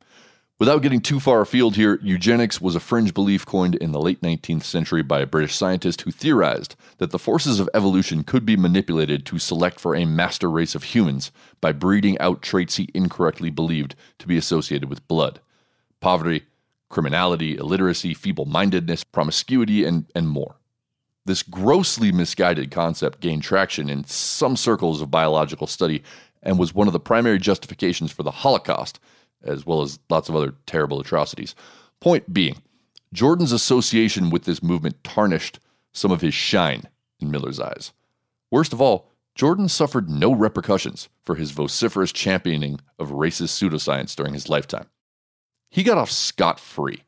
[0.62, 4.22] Without getting too far afield here, eugenics was a fringe belief coined in the late
[4.22, 8.56] 19th century by a British scientist who theorized that the forces of evolution could be
[8.56, 13.50] manipulated to select for a master race of humans by breeding out traits he incorrectly
[13.50, 15.40] believed to be associated with blood
[16.00, 16.44] poverty,
[16.90, 20.58] criminality, illiteracy, feeble mindedness, promiscuity, and, and more.
[21.26, 26.04] This grossly misguided concept gained traction in some circles of biological study
[26.44, 29.00] and was one of the primary justifications for the Holocaust
[29.44, 31.56] as well as lots of other terrible atrocities.
[32.00, 32.62] Point being,
[33.14, 35.60] Jordan's association with this movement tarnished
[35.94, 36.84] some of his shine
[37.20, 37.92] in Miller's eyes.
[38.50, 44.34] Worst of all, Jordan suffered no repercussions for his vociferous championing of racist pseudoscience during
[44.34, 44.88] his lifetime.
[45.70, 47.04] He got off scot free.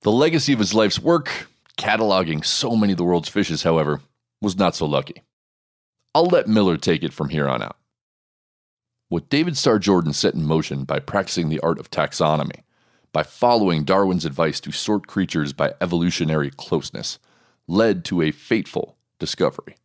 [0.00, 4.00] The legacy of his life's work, cataloging so many of the world's fishes, however,
[4.40, 5.22] was not so lucky.
[6.14, 7.76] I'll let Miller take it from here on out
[9.08, 12.62] what David Starr Jordan set in motion by practicing the art of taxonomy,
[13.12, 17.18] by following Darwin's advice to sort creatures by evolutionary closeness,
[17.66, 19.76] led to a fateful discovery.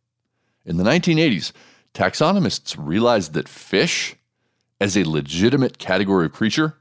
[0.64, 1.52] In the 1980s,
[1.94, 4.16] taxonomists realized that fish,
[4.80, 6.76] as a legitimate category of creature,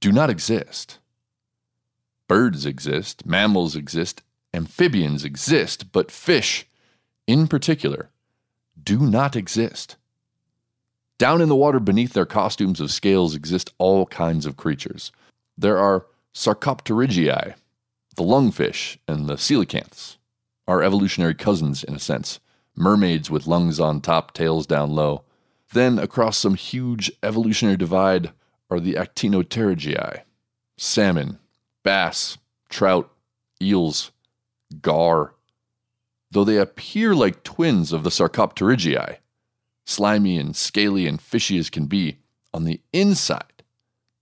[0.00, 0.98] do not exist.
[2.28, 4.22] Birds exist, mammals exist,
[4.52, 6.66] amphibians exist, but fish,
[7.26, 8.10] in particular,
[8.82, 9.96] do not exist.
[11.18, 15.12] Down in the water beneath their costumes of scales exist all kinds of creatures.
[15.56, 17.54] There are Sarcopterygii,
[18.16, 20.16] the lungfish, and the coelacanths,
[20.68, 22.38] our evolutionary cousins in a sense,
[22.74, 25.22] mermaids with lungs on top, tails down low.
[25.72, 28.32] Then, across some huge evolutionary divide,
[28.70, 30.20] are the Actinopterygii,
[30.76, 31.38] salmon,
[31.82, 32.36] bass,
[32.68, 33.10] trout,
[33.62, 34.10] eels,
[34.82, 35.34] gar.
[36.30, 39.18] Though they appear like twins of the Sarcopterygiae,
[39.86, 42.18] slimy and scaly and fishy as can be,
[42.52, 43.62] on the inside,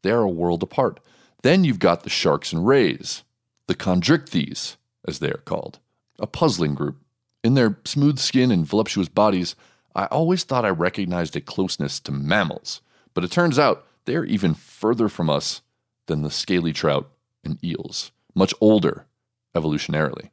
[0.02, 1.00] they are a world apart.
[1.42, 3.24] Then you've got the sharks and rays,
[3.66, 5.80] the chondrichthyes, as they are called,
[6.18, 6.96] a puzzling group.
[7.42, 9.56] In their smooth skin and voluptuous bodies,
[9.94, 12.80] I always thought I recognized a closeness to mammals,
[13.12, 15.62] but it turns out they are even further from us
[16.06, 17.10] than the scaly trout
[17.44, 19.06] and eels, much older
[19.54, 20.30] evolutionarily.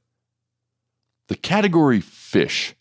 [1.27, 2.75] The category fish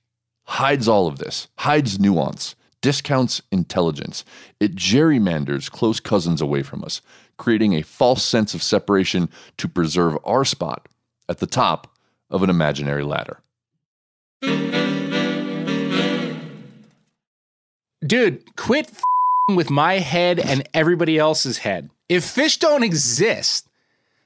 [0.51, 4.25] hides all of this, hides nuance, discounts intelligence.
[4.59, 7.01] It gerrymanders close cousins away from us,
[7.37, 10.89] creating a false sense of separation to preserve our spot
[11.29, 11.97] at the top
[12.31, 13.39] of an imaginary ladder.
[18.05, 18.91] Dude, quit
[19.55, 21.91] with my head and everybody else's head.
[22.09, 23.69] If fish don't exist,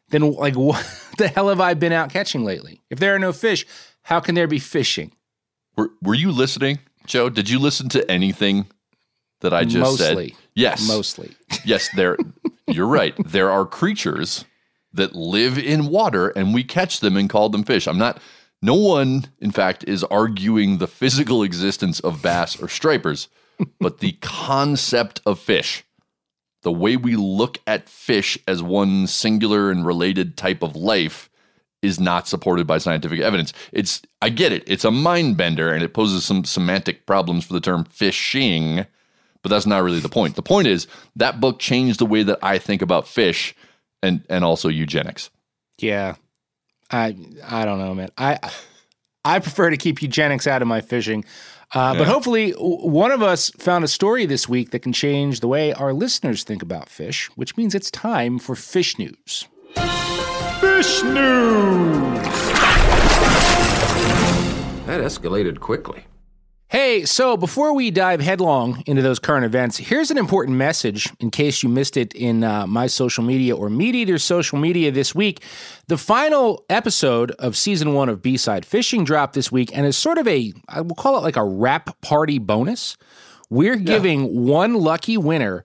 [0.09, 0.87] then like what
[1.19, 2.81] the hell have I been out catching lately?
[2.89, 3.67] If there are no fish,
[4.03, 5.13] how can there be fishing?
[5.77, 7.29] Were Were you listening, Joe?
[7.29, 8.67] Did you listen to anything
[9.41, 10.29] that I just Mostly.
[10.31, 10.39] said?
[10.55, 11.35] Yes, Mostly.
[11.65, 11.89] yes.
[11.97, 12.17] There,
[12.69, 13.15] you're right.
[13.25, 14.45] There are creatures
[14.93, 17.87] that live in water, and we catch them and call them fish.
[17.87, 18.21] I'm not.
[18.63, 23.29] No one, in fact, is arguing the physical existence of bass or stripers,
[23.79, 25.85] but the concept of fish,
[26.63, 31.29] the way we look at fish as one singular and related type of life,
[31.85, 33.53] is not supported by scientific evidence.
[33.73, 34.65] It's I get it.
[34.67, 38.87] It's a mind bender and it poses some semantic problems for the term fishing,
[39.43, 40.37] but that's not really the point.
[40.37, 43.55] The point is that book changed the way that I think about fish
[44.03, 45.31] and and also eugenics.
[45.79, 46.15] Yeah.
[46.91, 47.17] I
[47.47, 48.11] I don't know, man.
[48.19, 48.39] I
[49.25, 51.25] I prefer to keep eugenics out of my fishing.
[51.75, 55.49] Uh, But hopefully, one of us found a story this week that can change the
[55.49, 59.49] way our listeners think about fish, which means it's time for fish news.
[60.75, 61.15] Fish news.
[64.87, 66.07] That escalated quickly.
[66.67, 71.31] Hey, so before we dive headlong into those current events, here's an important message in
[71.31, 75.15] case you missed it in uh, my social media or Meat Eater's social media this
[75.15, 75.45] week.
[75.87, 79.97] The final episode of season one of B Side Fishing dropped this week and is
[79.97, 82.97] sort of a, I will call it like a wrap party bonus.
[83.49, 85.65] We're giving one lucky winner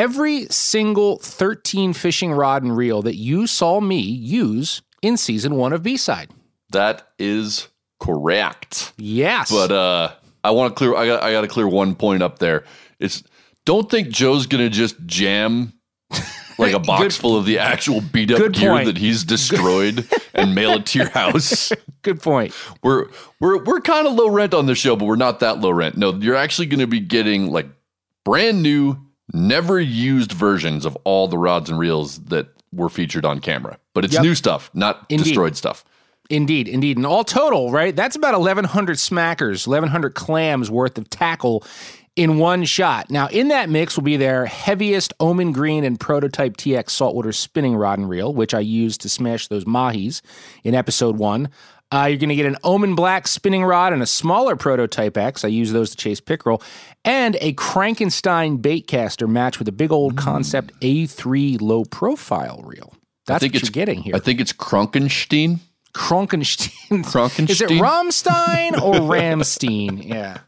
[0.00, 5.74] every single 13 fishing rod and reel that you saw me use in season one
[5.74, 6.30] of B Side.
[6.70, 7.68] That is
[8.00, 8.94] correct.
[8.96, 9.50] Yes.
[9.50, 12.38] But uh I want to clear I got I got to clear one point up
[12.38, 12.64] there.
[12.98, 13.22] It's
[13.66, 15.74] don't think Joe's going to just jam
[16.58, 18.86] like a box full of the actual beat up gear point.
[18.86, 21.72] that he's destroyed and mail it to your house.
[22.02, 22.54] Good point.
[22.82, 23.08] We're
[23.38, 25.98] we're we're kind of low rent on the show, but we're not that low rent.
[25.98, 27.68] No, you're actually going to be getting like
[28.24, 28.96] brand new,
[29.32, 33.78] never used versions of all the rods and reels that were featured on camera.
[33.94, 34.22] But it's Yep.
[34.22, 35.24] new stuff, not Indeed.
[35.24, 35.84] destroyed stuff.
[36.28, 36.96] Indeed, indeed.
[36.96, 37.94] And all total, right?
[37.94, 41.64] That's about 1,100 smackers, 1,100 clams worth of tackle
[42.14, 43.10] in one shot.
[43.10, 47.74] Now, in that mix will be their heaviest Omen Green and Prototype TX saltwater spinning
[47.74, 50.20] rod and reel, which I used to smash those mahis
[50.62, 51.48] in episode one.
[51.92, 55.44] Uh, you're going to get an Omen Black spinning rod and a smaller Prototype X.
[55.44, 56.62] I use those to chase pickerel.
[57.04, 62.94] And a Frankenstein bait caster matched with a big old concept A3 low profile reel.
[63.26, 64.14] That's what you're getting here.
[64.14, 65.58] I think it's Kronkenstein.
[65.94, 66.70] Kronkenstein.
[67.04, 67.50] Kronkenstein.
[67.50, 70.04] Is it Rammstein or Ramstein?
[70.10, 70.38] Yeah.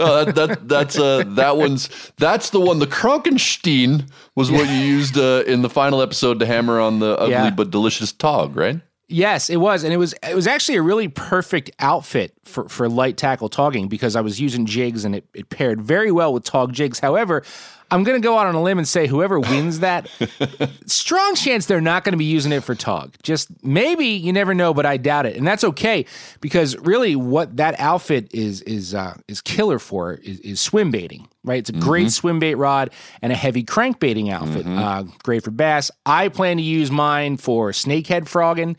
[0.00, 2.80] Oh, that, that that's uh that one's that's the one.
[2.80, 7.16] The Kronkenstein was what you used uh, in the final episode to hammer on the
[7.16, 7.50] ugly Yeah.
[7.50, 8.80] but delicious tog, right?
[9.06, 12.88] Yes, it was, and it was it was actually a really perfect outfit for for
[12.88, 16.44] light tackle togging because I was using jigs and it, it paired very well with
[16.44, 17.00] tog jigs.
[17.00, 17.44] However,
[17.94, 20.10] I'm going to go out on a limb and say whoever wins that,
[20.86, 23.14] strong chance they're not going to be using it for tog.
[23.22, 26.04] Just maybe you never know, but I doubt it, and that's okay
[26.40, 31.28] because really what that outfit is is uh, is killer for is, is swim baiting.
[31.44, 32.90] Right, it's a great swim bait rod
[33.22, 34.66] and a heavy crank baiting outfit.
[34.66, 35.90] Uh, great for bass.
[36.04, 38.76] I plan to use mine for snakehead frogging,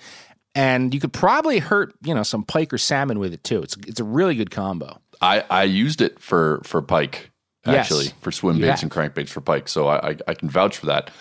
[0.56, 3.62] and you could probably hurt you know some pike or salmon with it too.
[3.62, 5.00] It's it's a really good combo.
[5.22, 7.32] I I used it for for pike
[7.66, 7.78] Yes.
[7.78, 10.86] actually for swim baits and crankbaits for pike, so I, I I can vouch for
[10.88, 11.12] that.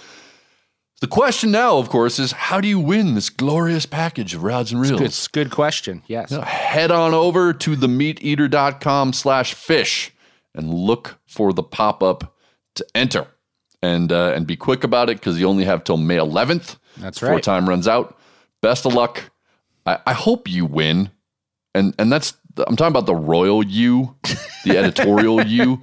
[1.00, 4.72] The question now, of course, is how do you win this glorious package of rods
[4.72, 4.98] and reels?
[4.98, 6.02] Good, it's a good question.
[6.06, 6.30] Yes.
[6.30, 10.12] head on over to themeateater.com slash fish
[10.54, 12.34] and look for the pop-up
[12.76, 13.26] to enter
[13.82, 17.20] and uh, and be quick about it because you only have till may 11th That's
[17.22, 17.30] right.
[17.30, 18.18] before time runs out
[18.62, 19.30] best of luck
[19.84, 21.10] I, I hope you win
[21.74, 22.34] and and that's
[22.66, 24.14] i'm talking about the royal you
[24.64, 25.80] the editorial you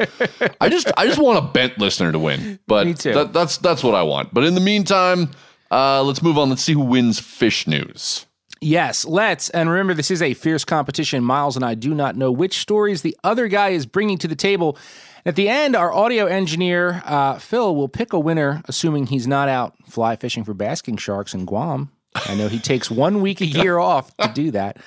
[0.60, 3.14] i just i just want a bent listener to win but Me too.
[3.14, 5.30] that, that's that's what i want but in the meantime
[5.72, 8.26] uh, let's move on let's see who wins fish news
[8.64, 9.50] Yes, let's.
[9.50, 11.24] And remember, this is a fierce competition.
[11.24, 14.36] Miles and I do not know which stories the other guy is bringing to the
[14.36, 14.78] table.
[15.26, 19.50] At the end, our audio engineer, uh, Phil, will pick a winner, assuming he's not
[19.50, 21.92] out fly fishing for basking sharks in Guam.
[22.14, 24.78] I know he takes one week a year off to do that.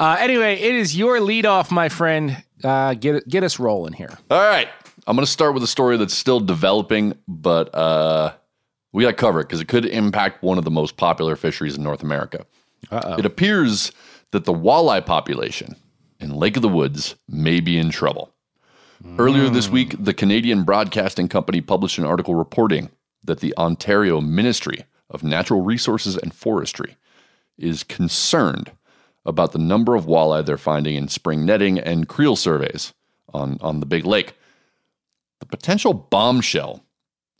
[0.00, 2.42] Uh, anyway, it is your lead off, my friend.
[2.64, 4.18] Uh, get, get us rolling here.
[4.30, 4.68] All right.
[5.06, 8.32] I'm going to start with a story that's still developing, but uh,
[8.92, 11.76] we got to cover it because it could impact one of the most popular fisheries
[11.76, 12.46] in North America.
[12.90, 13.92] It appears
[14.30, 15.76] that the walleye population
[16.18, 18.32] in Lake of the Woods may be in trouble.
[19.18, 22.90] Earlier this week, the Canadian Broadcasting Company published an article reporting
[23.24, 26.96] that the Ontario Ministry of Natural Resources and Forestry
[27.58, 28.72] is concerned
[29.26, 32.94] about the number of walleye they're finding in spring netting and creel surveys
[33.32, 34.34] on, on the Big Lake.
[35.40, 36.84] The potential bombshell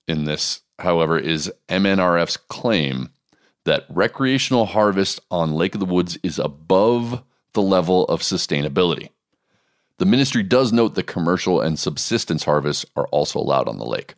[0.07, 3.11] in this, however, is MNRF's claim
[3.64, 9.11] that recreational harvest on Lake of the Woods is above the level of sustainability.
[9.99, 14.14] The ministry does note that commercial and subsistence harvests are also allowed on the lake.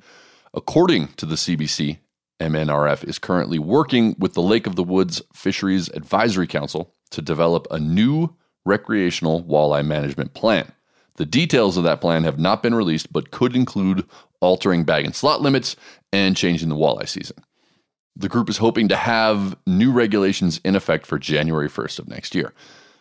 [0.55, 1.99] According to the CBC,
[2.39, 7.67] MNRF is currently working with the Lake of the Woods Fisheries Advisory Council to develop
[7.71, 10.73] a new recreational walleye management plan.
[11.17, 14.07] The details of that plan have not been released, but could include
[14.41, 15.77] altering bag and slot limits
[16.13, 17.45] and changing the walleye season.
[18.17, 22.35] The group is hoping to have new regulations in effect for January 1st of next
[22.35, 22.53] year.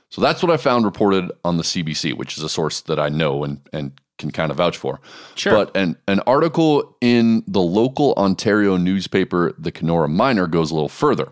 [0.09, 3.09] So that's what I found reported on the CBC, which is a source that I
[3.09, 4.99] know and, and can kind of vouch for.
[5.35, 5.53] Sure.
[5.53, 10.89] But an, an article in the local Ontario newspaper, the Kenora Miner, goes a little
[10.89, 11.29] further.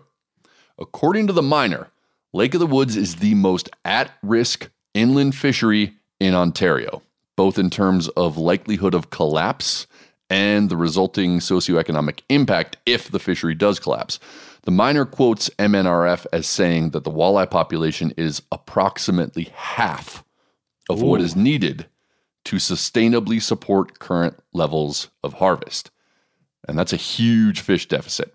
[0.78, 1.88] According to the Miner,
[2.32, 7.02] Lake of the Woods is the most at risk inland fishery in Ontario,
[7.36, 9.88] both in terms of likelihood of collapse
[10.28, 14.20] and the resulting socioeconomic impact if the fishery does collapse.
[14.62, 20.22] The miner quotes MNRF as saying that the walleye population is approximately half
[20.88, 21.86] of what is needed
[22.44, 25.90] to sustainably support current levels of harvest.
[26.68, 28.34] And that's a huge fish deficit.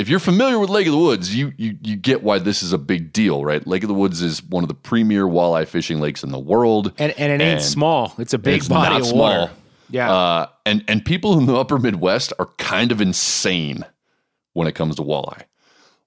[0.00, 2.72] If you're familiar with Lake of the Woods, you, you you get why this is
[2.72, 3.66] a big deal, right?
[3.66, 6.94] Lake of the Woods is one of the premier walleye fishing lakes in the world.
[6.96, 9.18] And, and it ain't And small, it's a big it's body of small.
[9.20, 9.52] water.
[9.90, 10.10] Yeah.
[10.10, 13.84] Uh, and and people in the upper Midwest are kind of insane
[14.54, 15.42] when it comes to walleye.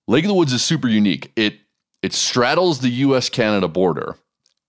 [0.08, 1.32] Lake of the Woods is super unique.
[1.36, 1.60] It
[2.02, 3.30] it straddles the U.S.
[3.30, 4.16] Canada border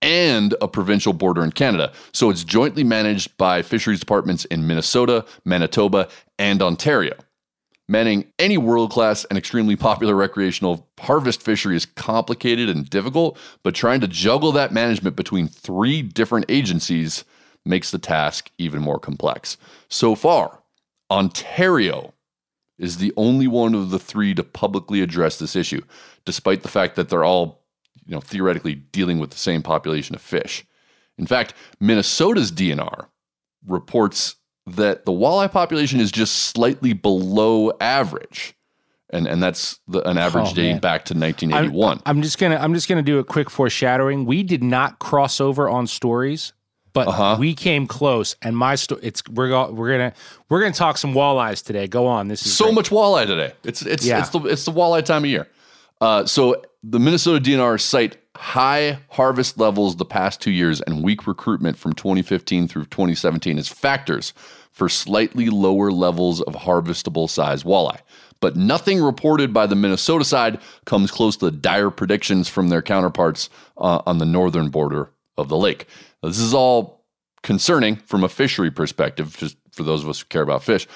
[0.03, 5.25] and a provincial border in Canada, so it's jointly managed by fisheries departments in Minnesota,
[5.47, 7.15] Manitoba, and Ontario.
[7.87, 13.75] Manning any world class and extremely popular recreational harvest fishery is complicated and difficult, but
[13.75, 17.25] trying to juggle that management between three different agencies
[17.67, 19.59] makes the task even more complex.
[19.89, 20.61] So far,
[21.11, 22.15] Ontario
[22.79, 25.83] is the only one of the three to publicly address this issue,
[26.25, 27.63] despite the fact that they're all,
[28.07, 30.65] you know, theoretically dealing with the same population of fish.
[31.19, 33.09] In fact, Minnesota's DNR
[33.67, 38.55] reports that the walleye population is just slightly below average.
[39.11, 42.01] And, and that's the, an average Oh, dating back to 1981.
[42.07, 44.25] I'm just gonna I'm just gonna do a quick foreshadowing.
[44.25, 46.53] We did not cross over on stories,
[46.95, 47.37] but Uh-huh.
[47.39, 48.35] we came close.
[48.43, 50.15] And my story, it's we're go, we're gonna
[50.49, 51.87] we're gonna talk some walleyes today.
[51.87, 52.27] Go on.
[52.29, 52.75] This is so great.
[52.75, 53.53] much walleye today.
[53.63, 54.19] It's it's Yeah.
[54.21, 55.47] it's the it's the walleye time of year.
[56.01, 61.27] Uh, so the Minnesota DNR cite high harvest levels the past two years and weak
[61.27, 64.33] recruitment from 2015 through 2017 as factors
[64.73, 68.01] for slightly lower levels of harvestable size walleye.
[68.41, 72.83] But nothing reported by the Minnesota side comes close to the dire predictions from their
[72.83, 75.87] counterparts uh, on the northern border of the lake.
[76.23, 77.05] Now, this is all
[77.43, 80.87] concerning from a fishery perspective, just for those of us who care about fish.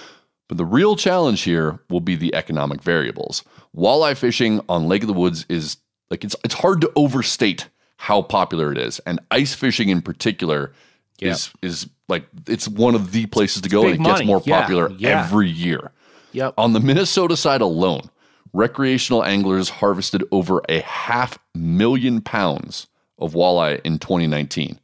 [0.49, 3.45] But the real challenge here will be the economic variables.
[3.77, 5.77] Walleye fishing on Lake of the Woods is
[6.11, 10.73] like it's it's hard to overstate how popular it is, and ice fishing in particular
[11.21, 14.27] is is like it's one of the places to go, and it gets money.
[14.27, 15.25] more Yeah, popular yeah.
[15.25, 15.91] every year.
[16.33, 16.55] Yep.
[16.59, 18.11] On the Minnesota side alone,
[18.53, 22.87] recreational anglers harvested over a half million pounds
[23.19, 24.79] of walleye in 2019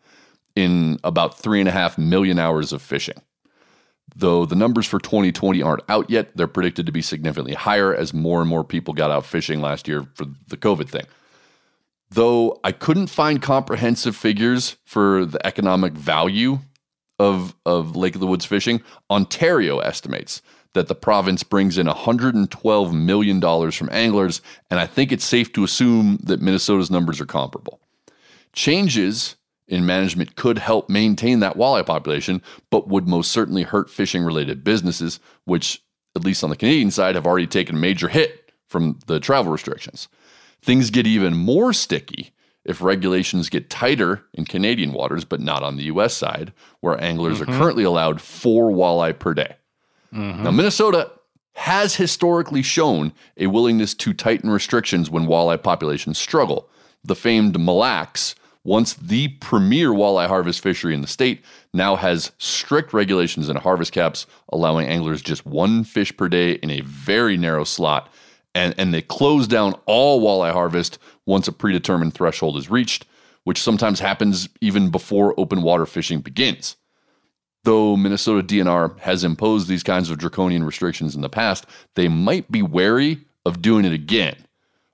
[0.56, 3.20] in about three and a half million hours of fishing.
[4.16, 8.14] Though the numbers for 2020 aren't out yet, they're predicted to be significantly higher as
[8.14, 11.06] more and more people got out fishing last year for the COVID thing.
[12.10, 16.60] Though I couldn't find comprehensive figures for the economic value
[17.18, 20.42] of, of Lake of the Woods fishing, Ontario estimates
[20.74, 25.64] that the province brings in $112 million from anglers, and I think it's safe to
[25.64, 27.80] assume that Minnesota's numbers are comparable.
[28.52, 29.36] Changes
[29.68, 34.62] in management could help maintain that walleye population, but would most certainly hurt fishing related
[34.64, 35.82] businesses, which,
[36.14, 39.52] at least on the Canadian side, have already taken a major hit from the travel
[39.52, 40.08] restrictions.
[40.62, 42.32] Things get even more sticky
[42.64, 47.40] if regulations get tighter in Canadian waters, but not on the US side, where anglers
[47.40, 47.58] are mm-hmm.
[47.58, 49.56] currently allowed four walleye per day.
[50.12, 50.44] Mm-hmm.
[50.44, 51.10] Now, Minnesota
[51.54, 56.68] has historically shown a willingness to tighten restrictions when walleye populations struggle.
[57.04, 58.34] The famed Mille Lacs,
[58.64, 61.44] once the premier walleye harvest fishery in the state,
[61.74, 66.70] now has strict regulations and harvest caps, allowing anglers just one fish per day in
[66.70, 68.10] a very narrow slot.
[68.54, 73.04] And, and they close down all walleye harvest once a predetermined threshold is reached,
[73.44, 76.76] which sometimes happens even before open water fishing begins.
[77.64, 82.50] Though Minnesota DNR has imposed these kinds of draconian restrictions in the past, they might
[82.50, 84.36] be wary of doing it again.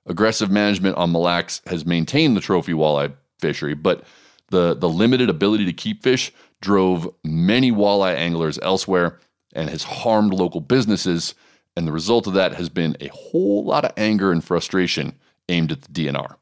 [0.07, 4.03] Aggressive management on Mille Lacs has maintained the trophy walleye fishery, but
[4.49, 6.31] the, the limited ability to keep fish
[6.61, 9.19] drove many walleye anglers elsewhere
[9.53, 11.33] and has harmed local businesses.
[11.75, 15.17] And the result of that has been a whole lot of anger and frustration
[15.49, 16.35] aimed at the DNR.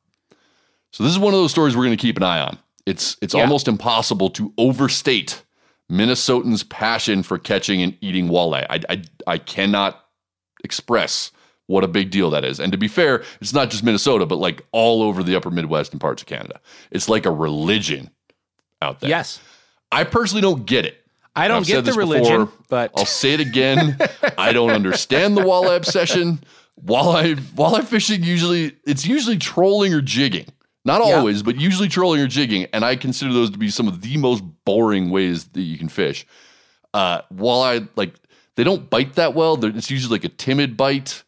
[0.91, 2.57] So this is one of those stories we're going to keep an eye on.
[2.85, 3.41] It's it's Yeah.
[3.41, 5.43] almost impossible to overstate
[5.91, 8.65] Minnesotans' passion for catching and eating walleye.
[8.69, 10.03] I, I I cannot
[10.63, 11.31] express
[11.70, 12.59] what a big deal that is.
[12.59, 15.91] And to be fair, it's not just Minnesota, but like all over the upper Midwest
[15.91, 16.59] and parts of Canada.
[16.89, 18.09] It's like a religion
[18.82, 19.09] out there.
[19.11, 19.39] Yes.
[19.91, 20.97] I personally don't get it.
[21.36, 22.65] I don't get the religion, before.
[22.70, 23.99] but I'll say it again.
[24.38, 26.39] I don't understand the walleye obsession.
[26.84, 30.47] Walleye walleye fishing usually it's usually trolling or jigging.
[30.86, 31.17] Not Yeah.
[31.17, 34.17] always, but usually trolling or jigging, and I consider those to be some of the
[34.17, 36.26] most boring ways that you can fish.
[36.95, 38.15] Uh, walleye like
[38.55, 39.55] they don't bite that well.
[39.55, 41.24] They're, it's usually like a timid bite,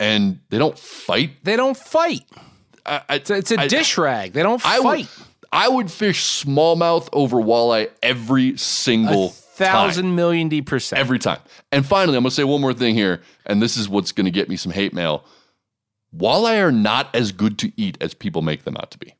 [0.00, 1.32] and they don't fight.
[1.44, 2.22] they don't fight.
[2.86, 4.32] I, I, It's a, it's a I- dish rag.
[4.32, 4.84] They don't I fight.
[4.84, 5.08] would
[5.52, 10.16] I would fish smallmouth over walleye every single a thousand time.
[10.16, 10.98] million D percent.
[10.98, 11.38] every time.
[11.70, 14.24] And finally, I'm going to say one more thing here, and this is what's going
[14.24, 15.24] to get me some hate mail.
[16.16, 19.14] Walleye are not as good to eat as people make them out to be.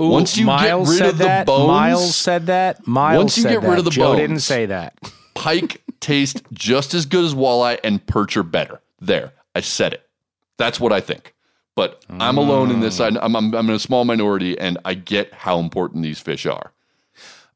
[0.00, 1.46] Ooh, once you get Miles rid said of the that.
[1.46, 2.86] bones- Miles said that.
[2.86, 3.78] Miles Once you said get rid that.
[3.80, 4.98] of the Joe didn't say that.
[5.34, 8.80] Pike taste just as good as walleye, and perch are better.
[9.00, 10.08] There, I said it.
[10.58, 11.34] That's what I think.
[11.74, 12.98] But I'm alone in this.
[12.98, 16.44] I, I'm, I'm, I'm in a small minority, and I get how important these fish
[16.44, 16.72] are.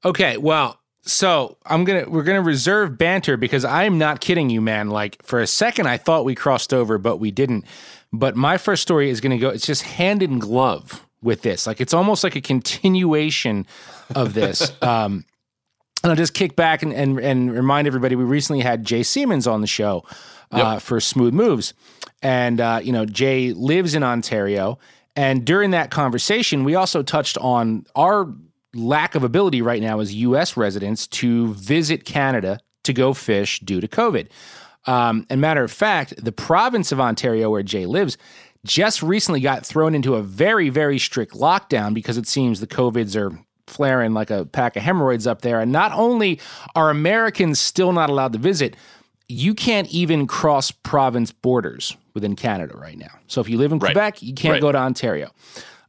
[0.04, 4.90] Okay, well, so I'm gonna we're gonna reserve banter because I'm not kidding you, man.
[4.90, 7.64] Like for a second, I thought we crossed over, but we didn't.
[8.12, 9.48] But my first story is gonna go.
[9.48, 11.66] It's just hand in glove with this.
[11.66, 13.66] Like it's almost like a continuation
[14.14, 14.72] of this.
[14.82, 15.24] um,
[16.04, 19.48] and I'll just kick back and, and and remind everybody we recently had Jay Siemens
[19.48, 20.04] on the show
[20.52, 21.74] uh, for Smooth Moves,
[22.22, 24.78] and uh, you know Jay lives in Ontario.
[25.14, 28.32] And during that conversation, we also touched on our
[28.74, 30.56] lack of ability right now as U.S.
[30.56, 34.28] residents to visit Canada to go fish due to COVID.
[34.86, 38.16] Um, and matter of fact, the province of Ontario, where Jay lives,
[38.64, 43.16] just recently got thrown into a very, very strict lockdown because it seems the COVIDs
[43.16, 45.60] are flaring like a pack of hemorrhoids up there.
[45.60, 46.40] And not only
[46.74, 48.76] are Americans still not allowed to visit,
[49.32, 53.10] you can't even cross province borders within Canada right now.
[53.26, 53.92] So if you live in Right.
[53.92, 54.60] Quebec, you can't Right.
[54.62, 55.30] go to Ontario.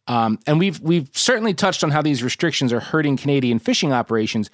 [0.05, 4.49] Um, and we've we've certainly touched on how these restrictions are hurting Canadian fishing operations,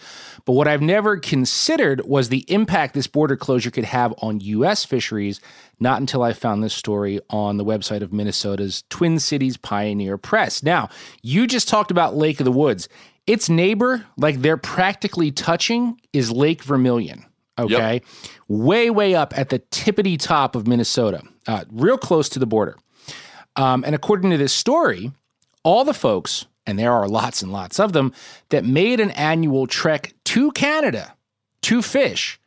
[0.45, 4.85] but what I've never considered was the impact this border closure could have on U.S.
[4.85, 5.41] fisheries.
[5.79, 10.61] Not until I found this story on the website of Minnesota's Twin Cities Pioneer Press.
[10.61, 10.89] Now,
[11.23, 12.87] you just talked about Lake of the Woods.
[13.25, 17.25] Its neighbor, like they're practically touching, is Lake Vermilion.
[17.63, 18.01] Okay,
[18.47, 22.77] way way up at the tippity top of Minnesota, uh, real close to the border.
[23.55, 25.11] Um, and according to this story,
[25.63, 28.13] all the folks, and there are lots and lots of them,
[28.49, 31.15] that made an annual trek to Canada
[31.63, 32.39] to fish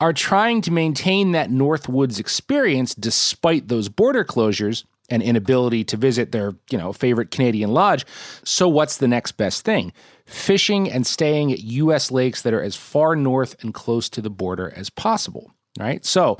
[0.00, 6.32] are trying to maintain that Northwoods experience despite those border closures and inability to visit
[6.32, 8.06] their, you know, favorite Canadian lodge.
[8.44, 9.92] So what's the next best thing?
[10.26, 14.30] Fishing and staying at US lakes that are as far north and close to the
[14.30, 16.04] border as possible, right?
[16.04, 16.38] So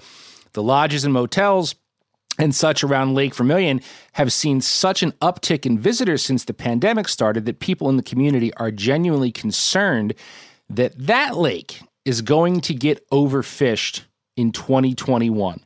[0.52, 1.74] the lodges and motels
[2.38, 3.80] and such around Lake Vermilion
[4.12, 8.02] have seen such an uptick in visitors since the pandemic started that people in the
[8.02, 10.14] community are genuinely concerned
[10.68, 14.02] that that lake is going to get overfished
[14.36, 15.64] in 2021,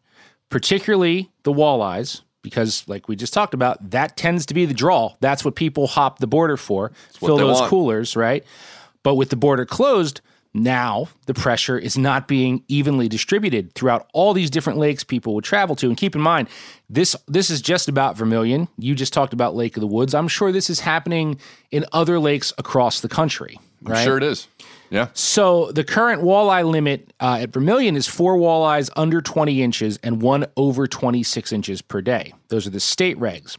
[0.48, 5.14] particularly the walleyes, because, like we just talked about, that tends to be the draw.
[5.18, 7.70] That's what people hop the border for, what fill those want.
[7.70, 8.44] coolers, right?
[9.02, 10.20] But with the border closed,
[10.56, 15.42] now the pressure is not being evenly distributed throughout all these different lakes people would
[15.42, 15.88] travel to.
[15.88, 16.48] And keep in mind,
[16.88, 18.68] this this is just about Vermilion.
[18.78, 20.14] You just talked about Lake of the Woods.
[20.14, 21.40] I'm sure this is happening
[21.72, 23.58] in other lakes across the country.
[23.84, 24.04] I'm Right?
[24.04, 24.46] sure it is.
[24.94, 25.08] Yeah.
[25.12, 30.22] So the current walleye limit uh, at Vermilion is four walleyes under 20 inches and
[30.22, 32.32] one over 26 inches per day.
[32.46, 33.58] Those are the state regs.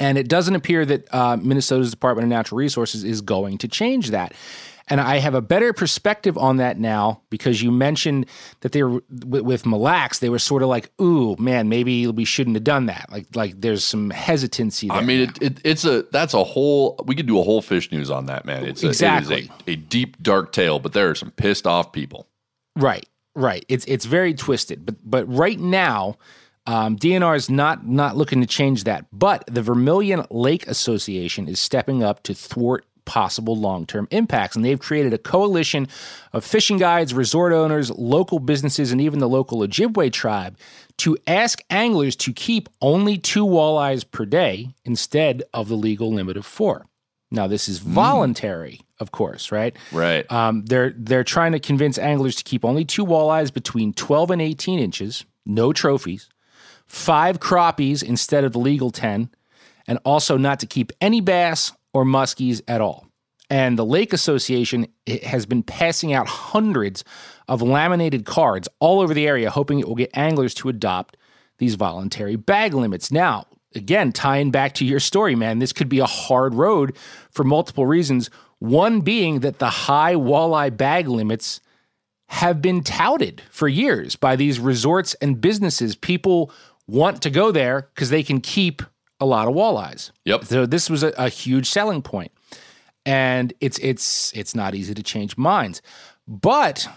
[0.00, 4.10] And it doesn't appear that uh, Minnesota's Department of Natural Resources is going to change
[4.10, 4.34] that.
[4.88, 8.26] And I have a better perspective on that now because you mentioned
[8.60, 10.18] that they were with, with Mille Lacs.
[10.18, 13.60] They were sort of like, "Ooh, man, maybe we shouldn't have done that." Like, like
[13.60, 14.88] there's some hesitancy.
[14.88, 17.02] There I mean, it, it, it's a that's a whole.
[17.06, 18.64] We could do a whole fish news on that, man.
[18.64, 19.36] It's a, Exactly.
[19.36, 22.26] It is a, a deep dark tale, but there are some pissed off people.
[22.76, 23.64] Right, right.
[23.68, 26.16] It's it's very twisted, but but right now,
[26.66, 29.06] um, DNR is not not looking to change that.
[29.12, 34.64] But the Vermilion Lake Association is stepping up to thwart possible long term impacts, and
[34.64, 35.88] they've created a coalition
[36.32, 40.56] of fishing guides, resort owners, local businesses, and even the local Ojibwe tribe
[40.98, 46.36] to ask anglers to keep only two walleyes per day instead of the legal limit
[46.36, 46.86] of four.
[47.30, 49.74] Now, this is voluntary, of course, right?
[49.90, 50.30] Right.
[50.30, 54.42] Um, they're they're trying to convince anglers to keep only two walleyes between 12 and
[54.42, 56.28] 18 inches, no trophies,
[56.86, 59.30] five crappies instead of the legal 10,
[59.88, 63.06] and also not to keep any bass or muskies at all.
[63.50, 64.86] And the Lake Association
[65.24, 67.04] has been passing out hundreds
[67.48, 71.16] of laminated cards all over the area, hoping it will get anglers to adopt
[71.58, 73.12] these voluntary bag limits.
[73.12, 76.96] Now, again, tying back to your story, man, this could be a hard road
[77.30, 78.30] for multiple reasons.
[78.58, 81.60] One being that the high walleye bag limits
[82.28, 85.94] have been touted for years by these resorts and businesses.
[85.94, 86.50] People
[86.86, 88.82] want to go there because they can keep
[89.22, 90.10] a lot of walleyes.
[90.24, 90.44] Yep.
[90.44, 92.32] So this was a, a huge selling point,
[93.06, 95.80] and it's it's it's not easy to change minds.
[96.26, 96.88] But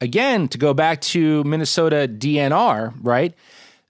[0.00, 3.34] again, to go back to Minnesota DNR, right?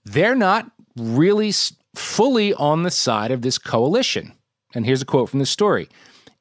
[0.05, 1.53] They're not really
[1.95, 4.33] fully on the side of this coalition.
[4.75, 5.89] And here's a quote from the story.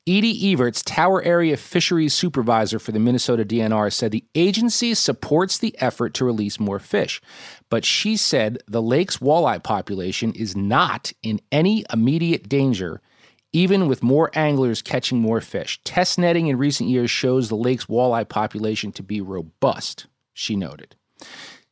[0.08, 5.76] Edie Evarts, Tower Area Fisheries Supervisor for the Minnesota DNR, said the agency supports the
[5.80, 7.22] effort to release more fish,
[7.70, 13.02] but she said the lake's walleye population is not in any immediate danger,
[13.54, 15.80] even with more anglers catching more fish.
[15.84, 20.96] Test netting in recent years shows the lake's walleye population to be robust, she noted.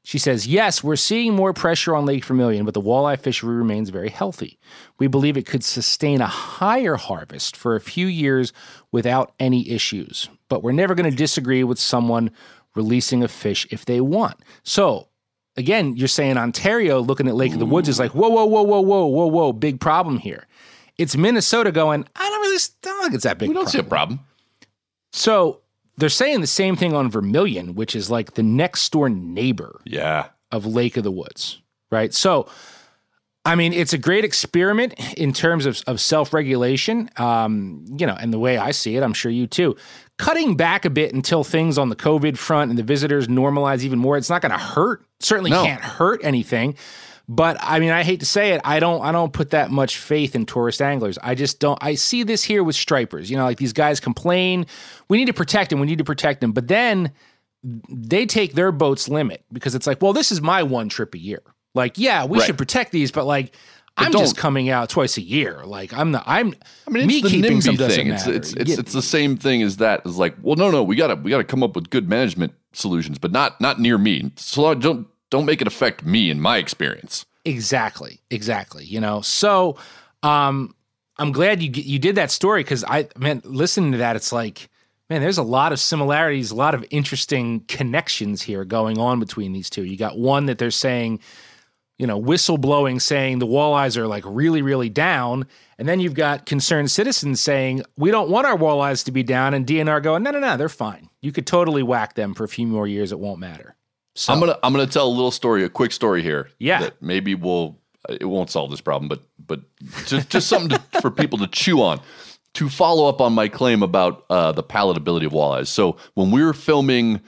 [0.08, 3.90] She says, Yes, we're seeing more pressure on Lake Vermilion, but the walleye fishery remains
[3.90, 4.58] very healthy.
[5.00, 8.54] We believe it could sustain a higher harvest for a few years
[8.90, 10.30] without any issues.
[10.48, 12.32] But we're never going to disagree with someone
[12.74, 14.38] releasing a fish if they want.
[14.64, 15.10] So,
[15.58, 18.62] again, you're saying Ontario looking at Lake of the Woods is like, whoa, whoa, whoa,
[18.62, 20.48] whoa, whoa, whoa, whoa, big problem here.
[20.98, 23.50] It's Minnesota going, I don't really I don't think it's that big.
[23.50, 24.22] We don't see a problem.
[25.12, 25.64] So
[25.98, 30.28] they're saying the same thing on Vermilion, which is like the next door neighbor Yeah.
[30.52, 32.14] of Lake of the Woods, right?
[32.14, 32.48] So
[33.46, 37.10] I mean, it's a great experiment in terms of, of self regulation.
[37.16, 39.78] Um, you know, and the way I see it, I'm sure you too.
[40.18, 44.00] Cutting back a bit until things on the COVID front and the visitors normalize even
[44.00, 44.18] more.
[44.18, 45.06] It's not going to hurt.
[45.22, 45.64] Certainly No.
[45.64, 46.76] can't hurt anything.
[47.30, 49.98] But I mean, I hate to say it, I don't I don't put that much
[49.98, 51.18] faith in tourist anglers.
[51.22, 53.30] I just don't I see this here with stripers.
[53.30, 54.66] You know, like these guys complain,
[55.10, 56.54] we need to protect them, we need to protect them.
[56.54, 57.12] But then
[57.90, 61.18] they take their boat's limit because it's like, well, this is my one trip a
[61.18, 61.42] year.
[61.76, 62.46] Like, yeah, we Right.
[62.48, 63.54] should protect these, but like
[63.98, 65.64] But I'm just coming out twice a year.
[65.66, 66.54] Like I'm not I'm
[66.88, 68.08] I mean, it's me the keeping NIMBY thing.
[68.08, 68.78] It's, it's it's Yeah.
[68.80, 70.02] it's the same thing as that.
[70.06, 73.18] It's like, well, no, no, we gotta we gotta come up with good management solutions,
[73.20, 74.32] but not not near me.
[74.38, 77.26] So don't don't make it affect me in my experience.
[77.46, 78.84] Exactly, exactly.
[78.84, 79.78] You know, so
[80.24, 80.76] um,
[81.18, 84.70] I'm glad you you did that story because I man, listening to that, it's like,
[85.10, 89.54] man, there's a lot of similarities, a lot of interesting connections here going on between
[89.54, 89.84] these two.
[89.86, 91.22] You got one that they're saying,
[91.98, 95.48] you know, whistleblowing saying the walleyes are like really, really down,
[95.78, 99.54] and then you've got concerned citizens saying we don't want our walleyes to be down,
[99.54, 101.10] and DNR going, no, no, no, they're fine.
[101.22, 103.77] You could totally whack them for a few more years; it won't matter.
[104.18, 106.50] So I'm gonna I'm gonna tell a little story, a quick story here.
[106.60, 106.80] Yeah.
[106.82, 109.62] that maybe will it won't solve this problem, but but
[110.08, 112.02] just just something to, for people to chew on.
[112.56, 115.68] To follow up on my claim about uh, the palatability of walleyes.
[115.68, 117.22] So when we were filming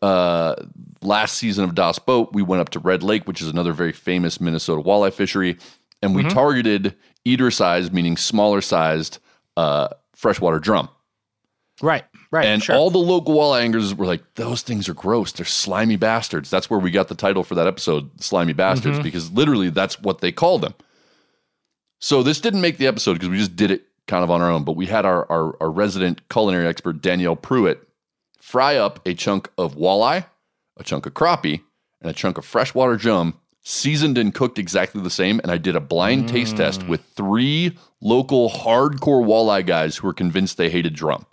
[0.00, 0.54] uh,
[1.02, 3.92] last season of Das Boat, we went up to Red Lake, which is another very
[3.92, 5.58] famous Minnesota walleye fishery,
[6.00, 6.30] and we Mhm.
[6.32, 6.94] targeted
[7.26, 9.18] eater sized, meaning smaller sized
[9.58, 10.88] uh, freshwater drum.
[11.82, 12.76] Right, right, And sure.
[12.76, 15.32] all the local walleye anglers were like, those things are gross.
[15.32, 16.50] They're slimy bastards.
[16.50, 19.02] That's where we got the title for that episode, Slimy Bastards, Mhm.
[19.02, 20.74] because literally that's what they call them.
[22.00, 24.50] So this didn't make the episode because we just did it kind of on our
[24.50, 27.80] own, but we had our, our, our resident culinary expert, Danielle Prewett,
[28.40, 30.24] fry up a chunk of walleye,
[30.76, 31.60] a chunk of crappie,
[32.00, 35.38] and a chunk of freshwater drum, seasoned and cooked exactly the same.
[35.42, 40.14] And I did a blind taste test with three local hardcore walleye guys who were
[40.14, 41.26] convinced they hated drum.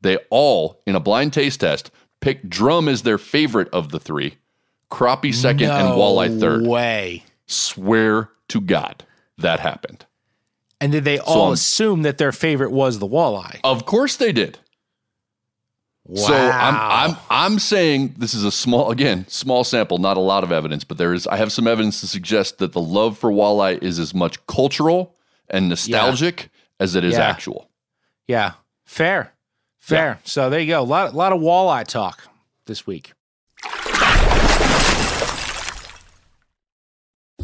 [0.00, 1.90] They all, in a blind taste test,
[2.20, 4.36] picked drum as their favorite of the three,
[4.90, 6.66] crappie second, and walleye third.
[6.66, 7.24] Way.
[7.46, 9.04] Swear to God,
[9.38, 10.06] that happened.
[10.80, 13.60] And did they all I'm- assume that their favorite was the walleye?
[13.64, 14.58] Of course they did.
[16.06, 16.26] Wow.
[16.26, 20.42] So I'm I'm I'm saying this is a small again small sample, not a lot
[20.42, 23.30] of evidence, but there is I have some evidence to suggest that the love for
[23.30, 25.14] walleye is as much cultural
[25.48, 26.48] and nostalgic
[26.80, 27.28] as it is Yeah.
[27.28, 27.68] actual.
[28.26, 28.52] Yeah,
[28.84, 29.34] fair,
[29.80, 30.20] fair.
[30.24, 30.80] So there you go.
[30.80, 32.28] A lot, lot of walleye talk
[32.66, 33.12] this week.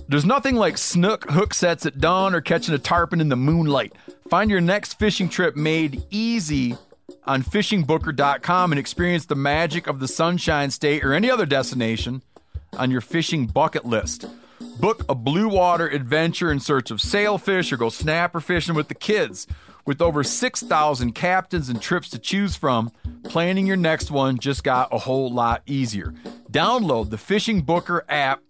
[0.09, 3.93] There's nothing like snook hook sets at dawn or catching a tarpon in the moonlight.
[4.31, 6.77] Find your next fishing trip made easy
[7.25, 12.23] on fishingbooker.com and experience the magic of the Sunshine State or any other destination
[12.79, 14.27] on your fishing bucket list.
[14.79, 18.95] Book a blue water adventure in search of sailfish or go snapper fishing with the
[18.95, 19.49] kids.
[19.87, 22.91] With over 6,000 captains and trips to choose from,
[23.23, 26.13] planning your next one just got a whole lot easier.
[26.51, 28.43] Download the Fishing Booker app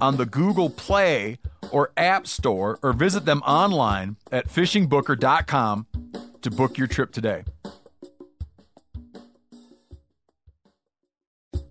[0.00, 1.38] on the Google Play
[1.70, 5.86] or App Store or visit them online at fishingbooker.com
[6.40, 7.44] to book your trip today.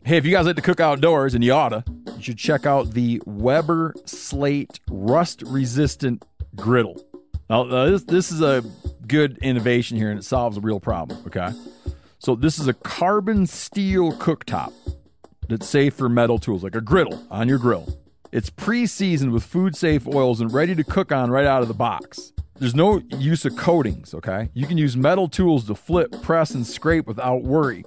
[0.04, 1.84] Hey, if you guys like to cook outdoors, and you oughta,
[2.18, 6.26] you should check out the Weber Slate Rust Resistant
[6.56, 7.11] Griddle.
[7.52, 8.64] Now, uh, this, this is a
[9.06, 11.50] good innovation here, and it solves a real problem, okay?
[12.18, 14.72] So, this is a carbon steel cooktop
[15.50, 18.00] that's safe for metal tools, like a griddle on your grill.
[18.32, 21.68] It's pre seasoned with food safe oils and ready to cook on right out of
[21.68, 22.32] the box.
[22.58, 24.50] There's no use of coatings, okay?
[24.54, 27.84] You can use metal tools to flip, press, and scrape without worry.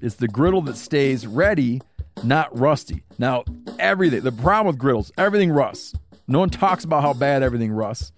[0.00, 1.82] It's the griddle that stays ready,
[2.22, 3.02] not rusty.
[3.18, 3.44] Now,
[3.78, 5.92] everything, the problem with griddles, everything rusts.
[6.26, 8.10] No one talks about how bad everything rusts.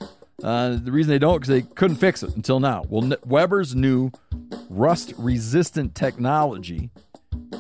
[0.43, 2.85] Uh, the reason they don't because they couldn't fix it until now.
[2.89, 4.11] Well, Weber's new
[4.69, 6.91] rust resistant technology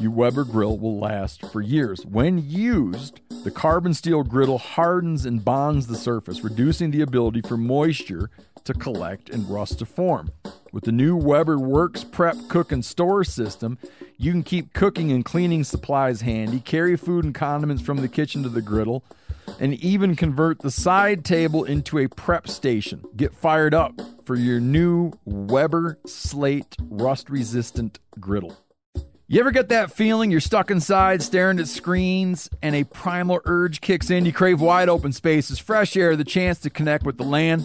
[0.00, 2.04] your Weber grill will last for years.
[2.04, 7.56] When used, the carbon steel griddle hardens and bonds the surface, reducing the ability for
[7.56, 8.30] moisture
[8.66, 10.30] to collect and rust to form.
[10.72, 13.78] With the new Weber Works Prep Cook and Store system,
[14.18, 18.42] you can keep cooking and cleaning supplies handy, carry food and condiments from the kitchen
[18.42, 19.04] to the griddle,
[19.58, 23.04] and even convert the side table into a prep station.
[23.16, 28.56] Get fired up for your new Weber Slate rust resistant griddle.
[29.28, 33.80] You ever get that feeling you're stuck inside staring at screens and a primal urge
[33.80, 34.24] kicks in?
[34.24, 37.64] You crave wide open spaces, fresh air, the chance to connect with the land?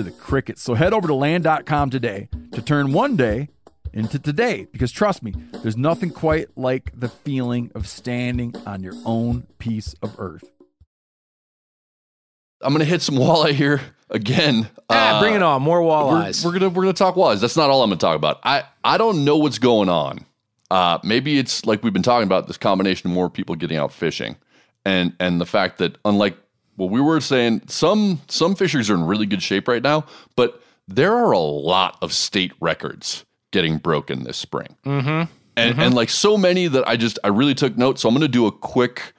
[0.00, 0.62] to the crickets.
[0.62, 3.48] So head over to land.com today to turn one day
[3.92, 8.94] into today because trust me, there's nothing quite like the feeling of standing on your
[9.04, 10.44] own piece of earth.
[12.62, 13.80] I'm gonna hit some walleye here
[14.10, 14.68] again.
[14.90, 15.62] Ah, Uh, bring it on.
[15.62, 16.44] More walleyes.
[16.44, 17.40] We're, we're gonna we're gonna talk walleyes.
[17.40, 18.38] That's not all I'm gonna talk about.
[18.44, 20.24] I I don't know what's going on.
[20.70, 23.92] Uh, maybe it's like we've been talking about this combination of more people getting out
[23.92, 24.36] fishing,
[24.84, 26.36] and and the fact that unlike
[26.80, 30.62] what we were saying, some some fishers are in really good shape right now, but
[30.88, 35.30] there are a lot of state records getting broken this spring, mm-hmm.
[35.56, 37.98] and and like so many that I just I really took note.
[37.98, 39.12] So I'm gonna do a quick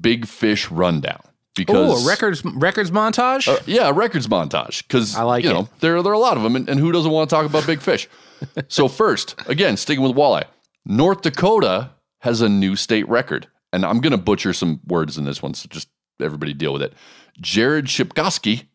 [0.00, 1.20] big fish rundown
[1.54, 3.48] because Oh, a records records montage.
[3.48, 5.52] uh, yeah, a records montage because I like you it.
[5.52, 7.44] know there there are a lot of them, and, and who doesn't want to talk
[7.44, 8.08] about big fish?
[8.68, 10.44] so first, again, sticking with walleye,
[10.86, 11.90] North Dakota
[12.20, 15.52] has a new state record, and I'm going to butcher some words in this one,
[15.52, 15.88] so just
[16.20, 16.92] everybody deal with it.
[17.40, 18.66] Jared Shipkoski,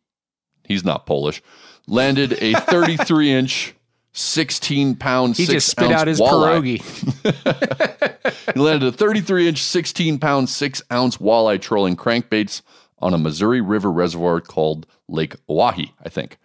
[0.65, 1.41] he's not Polish,
[1.87, 3.75] landed a 33 inch.
[4.11, 6.79] 16 pound, he six just spit ounce out his walleye.
[6.81, 8.53] pierogi.
[8.53, 12.63] He landed a 33 inch, 16 pound, 6 ounce walleye trolling crankbaits
[12.97, 16.39] on a Missouri River reservoir called Lake Oahe, I think.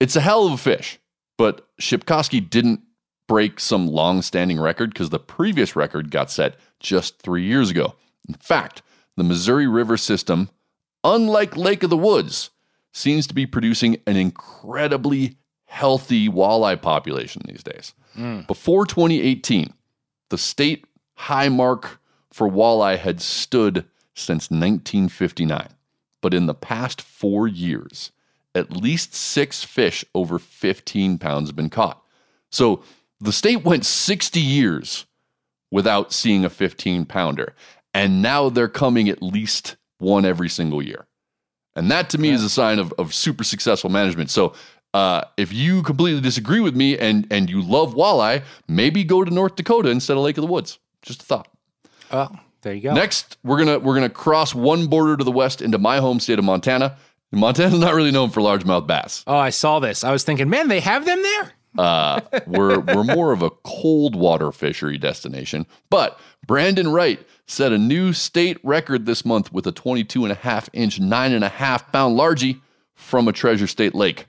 [0.00, 0.98] It's a hell of a fish,
[1.36, 2.80] but Shipkoski didn't
[3.28, 7.94] break some long standing record because the previous record got set just three years ago.
[8.26, 8.80] In fact,
[9.18, 10.48] the Missouri River system,
[11.04, 12.50] unlike Lake of the Woods,
[12.92, 17.94] seems to be producing an incredibly healthy walleye population these days.
[18.16, 18.46] Mm.
[18.46, 19.72] Before 2018,
[20.30, 22.00] the state high mark
[22.32, 25.68] for walleye had stood since 1959.
[26.20, 28.10] But in the past four years,
[28.54, 32.02] at least six fish over 15 pounds have been caught.
[32.50, 32.82] So
[33.20, 35.06] the state went 60 years
[35.70, 37.54] without seeing a 15 pounder.
[37.94, 41.06] And now they're coming at least one every single year.
[41.74, 44.30] And that to me is a sign of, of super successful management.
[44.30, 44.54] So
[44.94, 49.30] uh, if you completely disagree with me and, and you love walleye, maybe go to
[49.30, 50.78] North Dakota instead of Lake of the Woods.
[51.02, 51.48] Just a thought.
[52.10, 52.28] Oh,
[52.62, 52.94] there you go.
[52.94, 56.38] Next, we're gonna we're gonna cross one border to the west into my home state
[56.38, 56.96] of Montana.
[57.30, 59.22] Montana's not really known for largemouth bass.
[59.26, 60.02] Oh, I saw this.
[60.04, 61.52] I was thinking, man, they have them there.
[61.76, 65.66] Uh, we're we're more of a cold water fishery destination.
[65.90, 70.36] But Brandon Wright set a new state record this month with a 22 and a
[70.36, 72.60] half inch, nine and a half pound largie
[72.94, 74.26] from a Treasure State lake.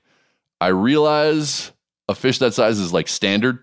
[0.61, 1.71] I realize
[2.07, 3.59] a fish that size is like standard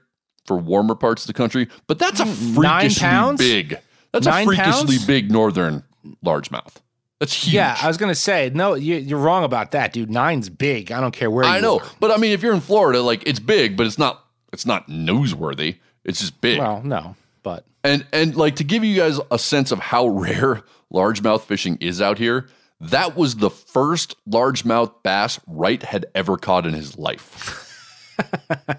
[0.46, 3.38] for warmer parts of the country, but that's a Mm, freakishly pounds?
[3.40, 3.78] big.
[4.12, 5.04] That's Nine a freakishly pounds?
[5.06, 5.82] big northern
[6.24, 6.76] largemouth.
[7.18, 7.54] That's huge.
[7.54, 8.74] Yeah, I was gonna say no.
[8.74, 10.10] You, you're wrong about that, dude.
[10.10, 10.92] Nine's big.
[10.92, 11.44] I don't care where.
[11.44, 11.86] I know, are.
[11.98, 14.24] but I mean, if you're in Florida, like it's big, but it's not.
[14.52, 15.78] It's not newsworthy.
[16.04, 16.58] It's just big.
[16.58, 20.62] Well, no, but And and like to give you guys a sense of how rare
[20.92, 22.48] largemouth fishing is out here,
[22.80, 27.65] that was the first largemouth bass Wright had ever caught in his life.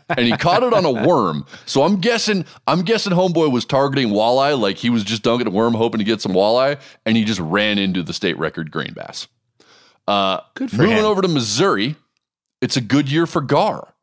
[0.10, 1.46] And he caught it on a worm.
[1.66, 5.52] So I'm guessing I'm guessing homeboy was targeting walleye like he was just dunking a
[5.52, 8.94] worm hoping to get some walleye and he just ran into the state record green
[8.94, 9.28] bass.
[10.08, 11.06] Uh Good for moving him.
[11.06, 11.96] over to Missouri,
[12.62, 13.94] it's a good year for gar.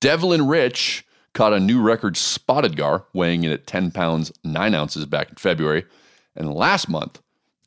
[0.00, 1.04] Devlin Rich
[1.34, 5.36] caught a new record spotted gar, weighing in at 10 pounds, 9 ounces back in
[5.36, 5.84] February.
[6.34, 7.20] And last month,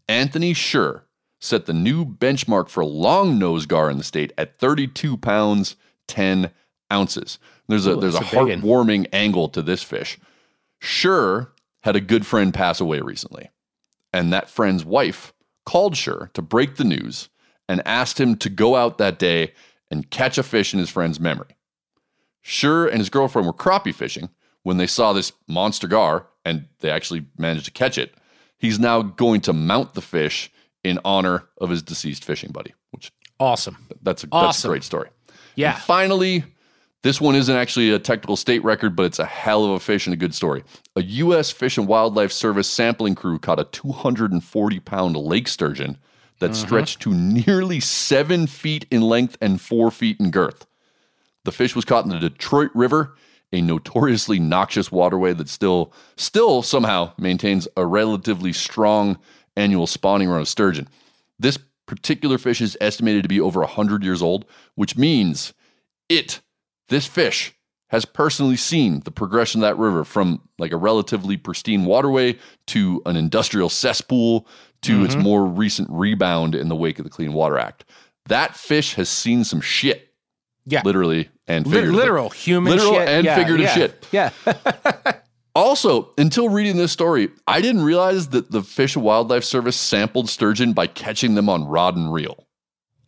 [0.10, 1.02] Anthony Schur
[1.40, 5.76] set the new benchmark for long nose gar in the state at 32 pounds,
[6.08, 6.52] 10
[6.94, 7.40] ounces.
[7.68, 10.20] There's a Ooh, there's a a heartwarming angle to this fish.
[10.82, 11.50] Schur
[11.82, 13.50] had a good friend pass away recently,
[14.14, 15.34] and that friend's wife
[15.66, 17.30] called Schur to break the news
[17.68, 19.54] and asked him to go out that day
[19.90, 21.58] and catch a fish in his friend's memory.
[22.44, 24.30] Schur and his girlfriend were crappie fishing
[24.64, 28.16] when they saw this monster gar, and they actually managed to catch it.
[28.58, 30.52] He's now going to mount the fish
[30.84, 33.88] in honor of his deceased fishing buddy, which awesome.
[34.02, 35.10] that's a, that's a great story.
[35.56, 35.76] Yeah.
[35.76, 36.44] And finally,
[37.04, 40.08] this one isn't actually a technical state record, but it's a hell of a fish
[40.08, 40.64] and a good story.
[40.96, 41.52] A U.S.
[41.52, 45.98] Fish and Wildlife Service sampling crew caught a 240 pound lake sturgeon
[46.40, 46.66] that Mm-hmm.
[46.66, 50.66] stretched to nearly seven feet in length and four feet in girth.
[51.46, 53.16] The fish was caught in the Detroit River,
[53.52, 59.20] a notoriously noxious waterway that still, still somehow maintains a relatively strong
[59.56, 60.88] annual spawning run of sturgeon.
[61.38, 64.46] This particular fish is estimated to be over 100 years old,
[64.76, 65.54] which means
[66.10, 66.40] it,
[66.94, 67.54] this fish,
[67.90, 72.38] has personally seen the progression of that river from like a relatively pristine waterway
[72.68, 74.48] to an industrial cesspool
[74.84, 75.22] to its Mhm.
[75.22, 77.86] more recent rebound in the wake of the Clean Water Act.
[78.28, 80.10] That fish has seen some shit.
[80.66, 80.82] Yeah.
[80.86, 81.96] Literally and figuratively.
[81.98, 83.08] literal human Literal shit.
[83.10, 84.08] and Yeah, figurative yeah, shit.
[84.12, 84.30] Yeah.
[85.56, 90.28] Also, until reading this story, I didn't realize that the Fish and Wildlife Service sampled
[90.28, 92.48] sturgeon by catching them on rod and reel.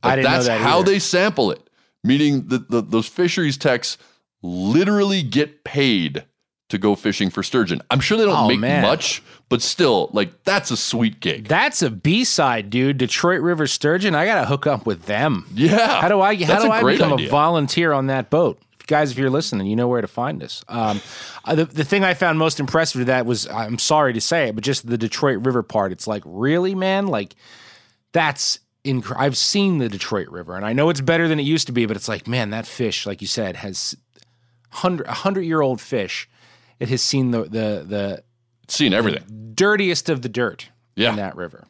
[0.03, 0.91] I didn't know that's that how either.
[0.91, 1.67] they sample it,
[2.05, 3.97] meaning that the, those fisheries techs
[4.41, 6.23] literally get paid
[6.69, 7.81] to go fishing for sturgeon.
[7.91, 8.81] I'm sure they don't Oh, make man.
[8.81, 11.47] much, but still, like that's a sweet gig.
[11.47, 12.97] That's a B side, dude.
[12.97, 14.15] Detroit River Sturgeon.
[14.15, 15.45] I gotta hook up with them.
[15.53, 16.01] Yeah.
[16.01, 16.35] How do I?
[16.43, 17.27] How do I become idea.
[17.27, 18.59] a volunteer on that boat?
[18.87, 20.63] Guys, if you're listening, you know where to find us.
[20.67, 21.01] Um,
[21.43, 24.49] uh, the, the thing I found most impressive to that was, I'm sorry to say
[24.49, 25.91] it, but just the Detroit River part.
[25.91, 27.07] It's like, really, man?
[27.07, 27.35] Like,
[28.11, 28.59] that's
[29.17, 31.85] I've seen the Detroit River, and I know it's better than it used to be,
[31.85, 33.95] but it's like, man, that fish, like you said, has
[34.71, 36.29] hundred a hundred year old fish.
[36.79, 38.23] It has seen the the the
[38.67, 39.23] seen everything,
[39.55, 41.11] dirtiest of the dirt Yeah.
[41.11, 41.65] in that river.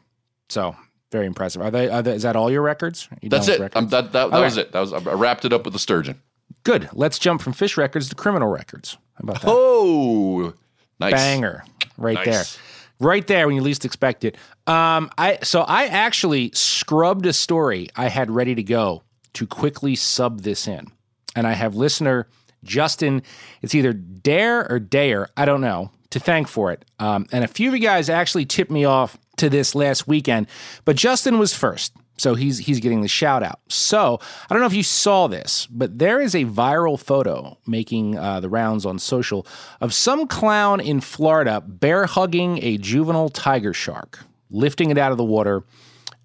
[0.48, 0.76] So
[1.12, 1.62] very impressive.
[1.62, 1.88] Are they?
[1.88, 3.08] Are they is that all your records?
[3.22, 3.60] You That's it.
[3.60, 4.72] with Um, that that, that was it.
[4.72, 6.20] That was I wrapped it up with the sturgeon.
[6.64, 6.88] Good.
[6.92, 8.96] Let's jump from fish records to criminal records.
[9.14, 9.48] How about that?
[9.50, 10.52] Oh,
[10.98, 11.64] nice Banger.
[11.96, 12.24] Right Nice.
[12.56, 12.62] there.
[12.98, 14.36] Right there when you least expect it.
[14.66, 19.02] Um, I so I actually scrubbed a story I had ready to go
[19.34, 20.86] to quickly sub this in.
[21.34, 22.26] And I have listener
[22.66, 23.22] Justin,
[23.62, 26.84] it's either Dare or Dare, I don't know, to thank for it.
[26.98, 30.48] Um, and a few of you guys actually tipped me off to this last weekend,
[30.84, 31.94] but Justin was first.
[32.18, 33.60] So he's he's getting the shout out.
[33.68, 38.16] So I don't know if you saw this, but there is a viral photo making
[38.18, 39.46] uh, the rounds on social
[39.82, 45.18] of some clown in Florida bear hugging a juvenile tiger shark, lifting it out of
[45.18, 45.62] the water,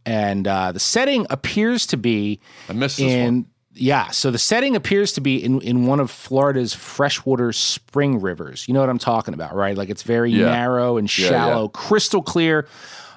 [0.05, 2.39] and uh, the setting appears to be
[2.69, 3.45] I missed this in one.
[3.73, 4.11] yeah.
[4.11, 8.65] So the setting appears to be in in one of Florida's freshwater spring rivers.
[8.67, 9.75] You know what I'm talking about, right?
[9.77, 10.45] Like it's very Yeah.
[10.45, 11.69] narrow and Yeah, shallow, yeah.
[11.73, 12.65] crystal clear.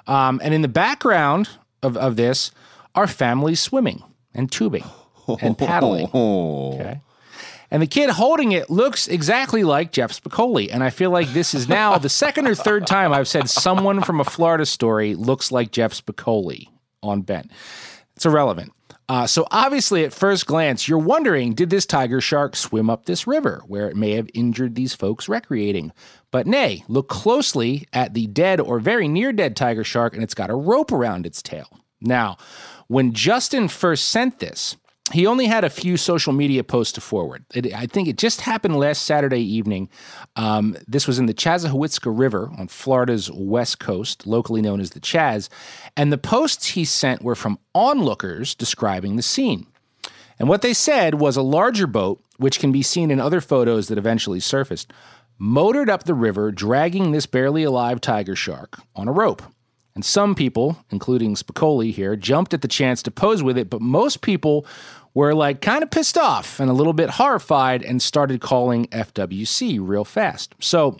[0.08, 1.48] Um, and in the background
[1.82, 2.50] of, of this
[2.94, 4.02] are families swimming
[4.34, 4.84] and tubing
[5.40, 6.08] and paddling.
[6.12, 7.00] Okay.
[7.70, 10.68] And the kid holding it looks exactly like Jeff Spicoli.
[10.72, 14.02] And I feel like this is now the second or third time I've said someone
[14.02, 16.68] from a Florida story looks like Jeff Spicoli
[17.02, 17.50] on Bent.
[18.14, 18.72] It's irrelevant.
[19.08, 23.26] Uh, so obviously, at first glance, you're wondering did this tiger shark swim up this
[23.26, 25.92] river where it may have injured these folks recreating?
[26.30, 30.34] But nay, look closely at the dead or very near dead tiger shark, and it's
[30.34, 31.68] got a rope around its tail.
[32.00, 32.38] Now,
[32.88, 34.76] when Justin first sent this,
[35.12, 37.44] he only had a few social media posts to forward.
[37.52, 39.90] It, I think it just happened last Saturday evening.
[40.34, 45.00] Um, this was in the Chassahowitzka River on Florida's west coast, locally known as the
[45.00, 45.50] Chaz.
[45.94, 49.66] And the posts he sent were from onlookers describing the scene.
[50.38, 53.88] And what they said was a larger boat, which can be seen in other photos
[53.88, 54.90] that eventually surfaced,
[55.38, 59.42] motored up the river, dragging this barely alive tiger shark on a rope.
[59.94, 63.80] And some people, including Spicoli here, jumped at the chance to pose with it, but
[63.80, 64.66] most people
[65.14, 69.78] were like kind of pissed off and a little bit horrified and started calling FWC
[69.80, 70.54] real fast.
[70.60, 70.98] So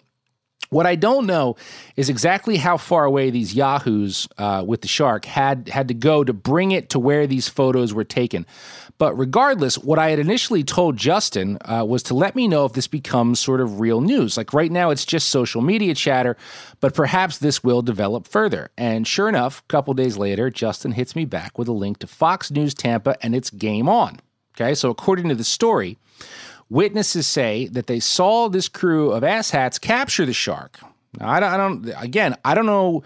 [0.70, 1.56] what I don't know
[1.96, 6.24] is exactly how far away these yahoos uh, with the shark had had to go
[6.24, 8.46] to bring it to where these photos were taken.
[8.96, 12.74] But regardless, what I had initially told Justin uh, was to let me know if
[12.74, 14.36] this becomes sort of real news.
[14.36, 16.36] Like right now, it's just social media chatter,
[16.80, 18.70] but perhaps this will develop further.
[18.78, 22.06] And sure enough, a couple days later, Justin hits me back with a link to
[22.06, 24.20] Fox News Tampa, and it's game on.
[24.56, 25.98] Okay, so according to the story,
[26.70, 30.78] Witnesses say that they saw this crew of asshats capture the shark.
[31.18, 33.02] Now, I don't, I don't, again, I don't know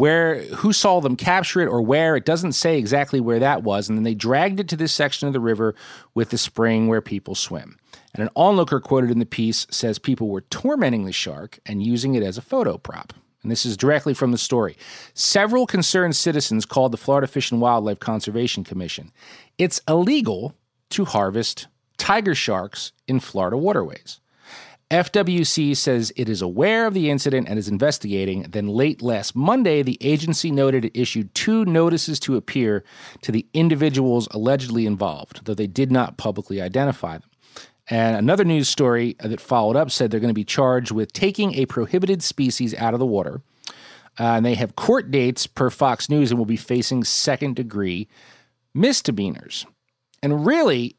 [0.00, 2.16] where, who saw them capture it or where.
[2.16, 3.86] It doesn't say exactly where that was.
[3.86, 5.74] And then they dragged it to this section of the river
[6.14, 7.78] with the spring where people swim.
[8.14, 12.14] And an onlooker quoted in the piece says people were tormenting the shark and using
[12.14, 13.12] it as a photo prop.
[13.42, 14.74] And this is directly from the story.
[15.12, 19.12] Several concerned citizens called the Florida Fish and Wildlife Conservation Commission.
[19.58, 20.54] It's illegal
[20.90, 21.66] to harvest
[21.98, 24.19] tiger sharks in Florida waterways.
[24.90, 28.42] FWC says it is aware of the incident and is investigating.
[28.42, 32.82] Then, late last Monday, the agency noted it issued two notices to appear
[33.22, 37.30] to the individuals allegedly involved, though they did not publicly identify them.
[37.88, 41.54] And another news story that followed up said they're going to be charged with taking
[41.54, 43.42] a prohibited species out of the water.
[44.18, 48.08] Uh, and they have court dates per Fox News and will be facing second degree
[48.74, 49.66] misdemeanors.
[50.22, 50.96] And really,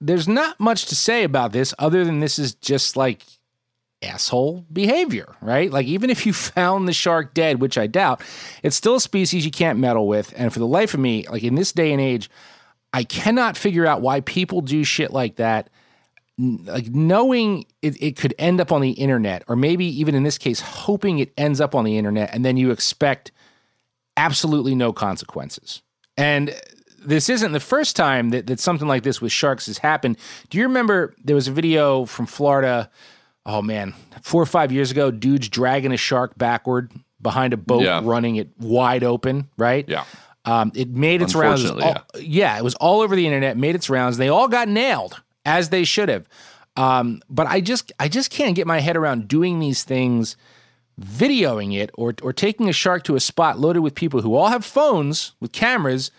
[0.00, 3.22] there's not much to say about this other than this is just like
[4.02, 5.70] asshole behavior, right?
[5.70, 8.22] Like, even if you found the shark dead, which I doubt,
[8.62, 10.32] it's still a species you can't meddle with.
[10.36, 12.30] And for the life of me, like in this day and age,
[12.92, 15.70] I cannot figure out why people do shit like that
[16.40, 20.38] like knowing it, it could end up on the internet, or maybe even in this
[20.38, 23.30] case, hoping it ends up on the internet, and then you expect
[24.16, 25.82] absolutely no consequences.
[26.16, 26.54] And
[27.04, 30.16] this isn't the first time that, that something like this with sharks has happened.
[30.50, 32.90] Do you remember there was a video from Florida?
[33.46, 36.92] Oh man, four or five years ago, dudes dragging a shark backward
[37.22, 38.00] behind a boat, Yeah.
[38.04, 39.88] running it wide open, right?
[39.88, 40.04] Yeah.
[40.44, 41.68] Um, it made its rounds.
[41.68, 42.56] All- yeah.
[42.56, 43.56] it was all over the internet.
[43.56, 44.16] Made its rounds.
[44.16, 46.28] They all got nailed as they should have.
[46.76, 50.36] Um, but I just, I just can't get my head around doing these things,
[51.00, 54.48] videoing it, or or taking a shark to a spot loaded with people who all
[54.48, 56.10] have phones with cameras,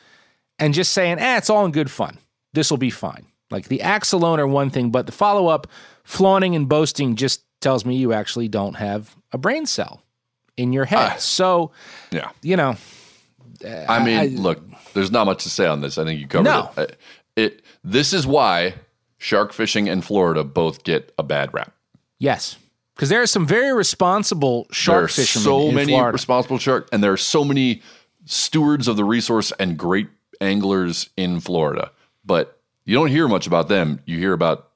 [0.62, 2.18] and just saying, "eh, it's all in good fun.
[2.54, 5.68] This will be fine." Like the acts alone are one thing, but the follow up,
[6.06, 10.02] flaunting and boasting, just tells me you actually don't have a brain cell
[10.58, 11.20] in your head.
[11.20, 11.72] so,
[12.12, 12.30] Yeah.
[12.42, 12.76] you know,
[13.90, 14.62] I mean, I- look,
[14.94, 15.98] there's not much to say on this.
[15.98, 16.72] I think you covered No.
[16.78, 16.98] it.
[17.36, 18.76] It this is why
[19.18, 21.74] shark fishing and Florida both get a bad rap.
[22.20, 22.58] Yes,
[22.96, 26.14] because there are some very responsible there shark are fishermen so in many Florida.
[26.14, 27.82] responsible shark, and there are so many
[28.26, 30.08] stewards of the resource and great
[30.42, 31.92] anglers in Florida.
[32.26, 34.02] But you don't hear much about them.
[34.06, 34.70] You hear about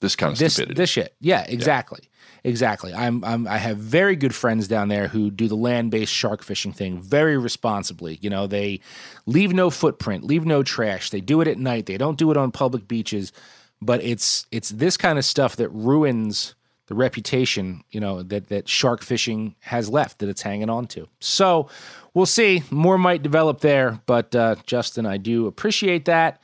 [0.00, 0.76] this kind of this stupidity.
[0.76, 1.14] this shit.
[1.20, 2.00] Yeah, exactly,
[2.44, 2.92] exactly.
[2.92, 6.42] I'm, I'm I have very good friends down there who do the land based shark
[6.42, 8.18] fishing thing very responsibly.
[8.20, 8.80] You know, they
[9.24, 11.10] leave no footprint, leave no trash.
[11.10, 11.86] They do it at night.
[11.86, 13.32] They don't do it on public beaches.
[13.80, 16.54] But it's it's this kind of stuff that ruins
[16.86, 21.08] the reputation, you know, that that shark fishing has left that it's hanging on to.
[21.20, 21.68] So
[22.14, 22.62] we'll see.
[22.70, 26.40] More might develop there, but uh, Justin, I do appreciate that.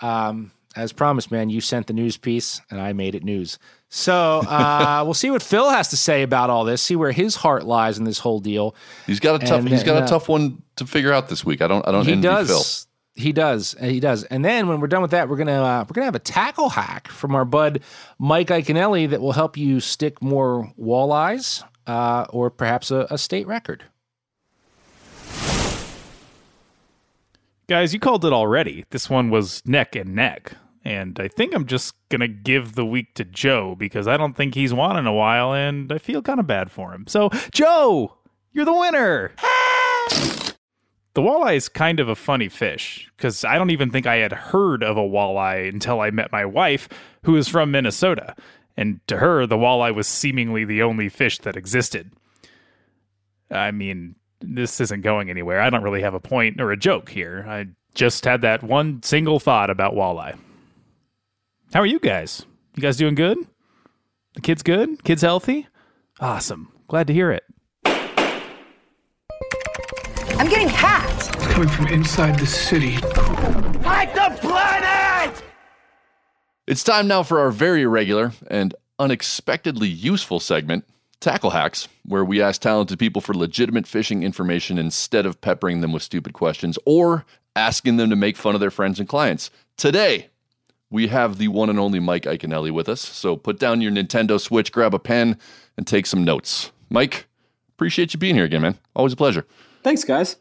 [0.00, 3.58] Um, as promised, man, you sent the news piece and I made it news.
[3.88, 6.82] So uh, we'll see what Phil has to say about all this.
[6.82, 8.74] See where his heart lies in this whole deal.
[9.06, 9.60] he's got a tough.
[9.60, 11.62] And he's got then, a uh, tough one to figure out this week.
[11.62, 11.86] I don't.
[11.88, 12.48] I don't He envy does.
[12.48, 12.85] Phil.
[13.16, 13.74] He does.
[13.74, 14.24] and He does.
[14.24, 16.68] And then when we're done with that, we're gonna uh, we're gonna have a tackle
[16.68, 17.80] hack from our bud
[18.18, 23.46] Mike Iaconelli that will help you stick more walleyes uh, or perhaps a, a state
[23.46, 23.84] record.
[27.68, 28.84] Guys, you called it already.
[28.90, 30.52] This one was neck and neck.
[30.84, 34.34] And I think I'm just going to give the week to Joe because I don't
[34.36, 37.06] think he's won in a while and I feel kind of bad for him.
[37.08, 38.18] So, Joe,
[38.52, 39.32] you're the winner.
[41.16, 44.32] the walleye is kind of a funny fish because I don't even think I had
[44.32, 46.90] heard of a walleye until I met my wife,
[47.22, 48.36] who is from Minnesota.
[48.76, 52.12] And to her, the walleye was seemingly the only fish that existed.
[53.50, 55.62] I mean, this isn't going anywhere.
[55.62, 57.46] I don't really have a point or a joke here.
[57.48, 60.38] I just had that one single thought about walleye.
[61.72, 62.44] How are you guys?
[62.74, 63.38] You guys doing good?
[64.34, 65.02] The kids good?
[65.02, 65.66] Kids healthy?
[66.20, 66.72] Awesome.
[66.88, 67.44] Glad to hear it.
[70.46, 71.34] I'm getting hacked.
[71.34, 72.98] It's coming from inside the city.
[72.98, 75.42] Fight the planet!
[76.68, 80.84] It's time now for our very irregular and unexpectedly useful segment,
[81.18, 85.92] Tackle Hacks, where we ask talented people for legitimate fishing information instead of peppering them
[85.92, 87.24] with stupid questions or
[87.56, 89.50] asking them to make fun of their friends and clients.
[89.76, 90.28] Today,
[90.90, 93.00] we have the one and only Mike Iaconelli with us.
[93.00, 95.38] So put down your Nintendo Switch, grab a pen,
[95.76, 96.70] and take some notes.
[96.88, 97.26] Mike,
[97.70, 98.78] appreciate you being here again, man.
[98.94, 99.44] Always a pleasure.
[99.86, 100.34] Thanks, guys.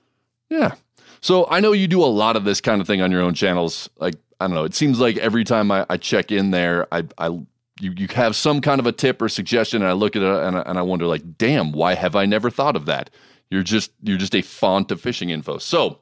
[0.49, 0.73] Yeah.
[1.21, 3.35] So I know you do a lot of this kind of thing on your own
[3.35, 3.87] channels.
[3.99, 4.63] Like I don't know.
[4.63, 7.27] It seems like every time I, I check in there, I I
[7.79, 10.27] you you have some kind of a tip or suggestion, and I look at it
[10.27, 13.11] and I, and I wonder like, damn, why have I never thought of that?
[13.51, 15.59] You're just you're just a font of fishing info.
[15.59, 15.99] So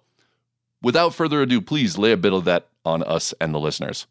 [0.82, 4.08] without further ado, please lay a bit of that on us and the listeners.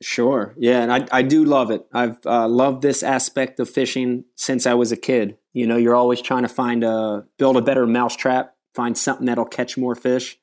[0.00, 0.54] Sure.
[0.56, 1.84] Yeah, and I, I do love it.
[1.92, 5.36] I've uh, loved this aspect of fishing since I was a kid.
[5.52, 9.44] You know, you're always trying to find a build a better mousetrap, find something that'll
[9.44, 10.38] catch more fish.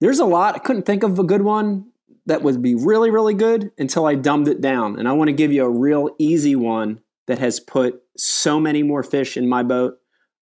[0.00, 0.54] There's a lot.
[0.54, 1.86] I couldn't think of a good one
[2.26, 4.98] that would be really, really good until I dumbed it down.
[4.98, 8.82] And I want to give you a real easy one that has put so many
[8.82, 9.98] more fish in my boat,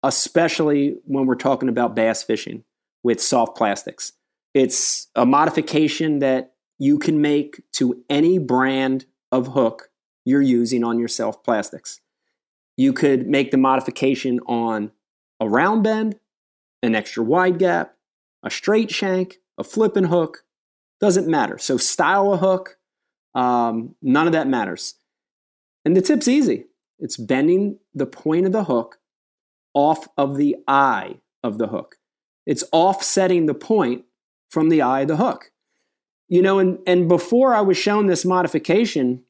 [0.01, 2.63] especially when we're talking about bass fishing
[3.03, 4.13] with soft plastics.
[4.53, 9.89] It's a modification that you can make to any brand of hook
[10.25, 11.99] you're using on your soft plastics.
[12.77, 14.91] You could make the modification on
[15.39, 16.19] a round bend,
[16.83, 17.95] an extra wide gap,
[18.43, 20.43] a straight shank, a flipping hook,
[20.99, 21.57] doesn't matter.
[21.57, 22.77] So, style a hook,
[23.33, 24.95] um, none of that matters.
[25.85, 26.65] And the tip's easy
[26.99, 28.99] it's bending the point of the hook
[29.73, 31.97] off of the eye of the hook.
[32.45, 34.05] It's offsetting the point
[34.49, 35.51] from the eye of the hook.
[36.29, 39.23] You know, and, and before I was shown this modification,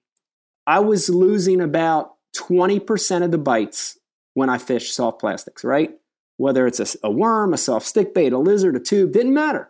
[0.67, 3.97] I was losing about 20% of the bites
[4.33, 5.91] when I fished soft plastics, right?
[6.37, 9.69] Whether it's a, a worm, a soft stick bait, a lizard, a tube, didn't matter.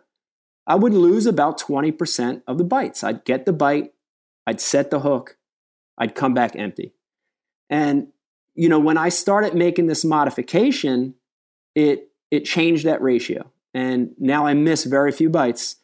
[0.66, 3.04] I would lose about 20% of the bites.
[3.04, 3.92] I'd get the bite,
[4.46, 5.36] I'd set the hook,
[5.98, 6.94] I'd come back empty.
[7.68, 8.08] And
[8.54, 11.14] you know, when I started making this modification,
[11.74, 13.50] it it changed that ratio.
[13.72, 15.76] And now I miss very few bites.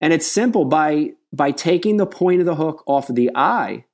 [0.00, 3.84] And it's simple by by taking the point of the hook off of the eye,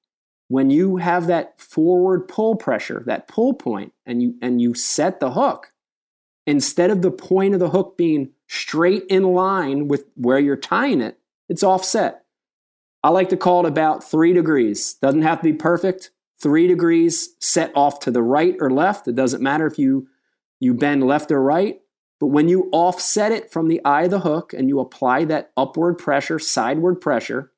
[0.48, 5.20] when you have that forward pull pressure, that pull point, and you and you set
[5.20, 5.72] the hook,
[6.46, 11.00] instead of the point of the hook being straight in line with where you're tying
[11.00, 11.18] it,
[11.48, 12.24] it's offset.
[13.02, 14.94] I like to call it about three degrees.
[14.94, 16.10] Doesn't have to be perfect.
[16.40, 19.08] Three degrees set off to the right or left.
[19.08, 20.08] It doesn't matter if you
[20.58, 21.80] you bend left or right.
[22.18, 25.52] But when you offset it from the eye of the hook and you apply that
[25.56, 27.50] upward pressure, sideward pressure,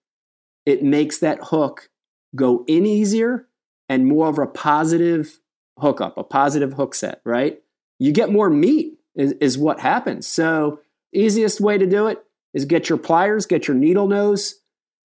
[0.64, 1.90] it makes that hook
[2.36, 3.48] go in easier
[3.88, 5.40] and more of a positive
[5.78, 7.61] hookup, a positive hook set, right?
[8.02, 10.26] You get more meat, is, is what happens.
[10.26, 10.80] So,
[11.12, 12.18] easiest way to do it
[12.52, 14.56] is get your pliers, get your needle nose,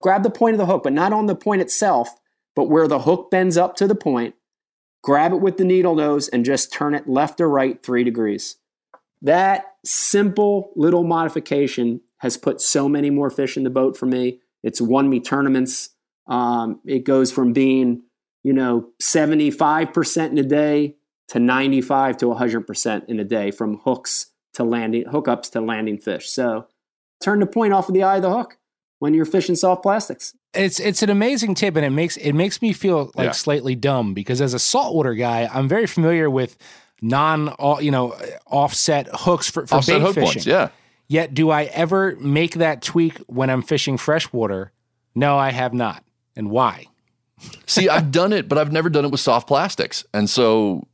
[0.02, 2.08] grab the point of the hook, but not on the point itself,
[2.56, 4.34] but where the hook bends up to the point.
[5.04, 8.56] Grab it with the needle nose and just turn it left or right three degrees.
[9.22, 14.40] That simple little modification has put so many more fish in the boat for me.
[14.64, 15.90] It's won me tournaments.
[16.26, 18.02] Um, it goes from being,
[18.42, 20.96] you know, 75% in a day
[21.28, 26.28] to 95 to 100% in a day from hooks to landing, hookups to landing fish.
[26.30, 26.66] So
[27.20, 28.58] turn the point off of the eye of the hook
[28.98, 30.34] when you're fishing soft plastics.
[30.54, 33.32] It's it's an amazing tip, and it makes it makes me feel like Yeah.
[33.32, 36.56] slightly dumb because as a saltwater guy, I'm very familiar with
[37.02, 38.16] non uh, you know
[38.46, 40.32] offset hooks for, for Offset bait hook fishing.
[40.32, 40.70] points, yeah.
[41.06, 44.72] Yet, do I ever make that tweak when I'm fishing freshwater?
[45.14, 46.02] No, I have not.
[46.34, 46.86] And why?
[47.66, 50.04] See, I've done it, but I've never done it with soft plastics.
[50.14, 50.86] And so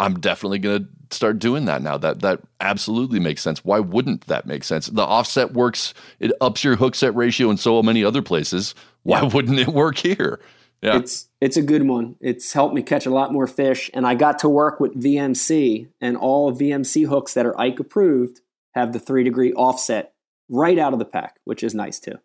[0.00, 1.98] I'm definitely going to start doing that now.
[1.98, 3.64] That that absolutely makes sense.
[3.64, 4.86] Why wouldn't that make sense?
[4.86, 8.74] The offset works, it ups your hook set ratio in so many other places.
[9.02, 10.40] Why wouldn't it work here?
[10.80, 10.96] Yeah.
[10.96, 12.16] It's it's a good one.
[12.20, 15.88] It's helped me catch a lot more fish, and I got to work with VMC,
[16.00, 18.40] and all VMC hooks that are Ike approved
[18.74, 20.14] have the three degree offset
[20.48, 22.18] right out of the pack, which is nice too.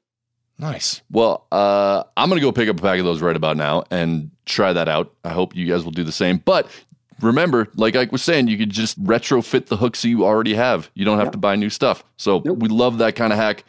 [0.58, 1.02] Nice.
[1.12, 3.84] Well, uh, I'm going to go pick up a pack of those right about now
[3.92, 5.14] and try that out.
[5.26, 6.38] I hope you guys will do the same.
[6.38, 6.70] But
[7.22, 10.90] remember, like Ike was saying, you could just retrofit the hooks you already have.
[10.94, 12.04] You don't have to buy new stuff.
[12.18, 13.64] So we love that kind of hack.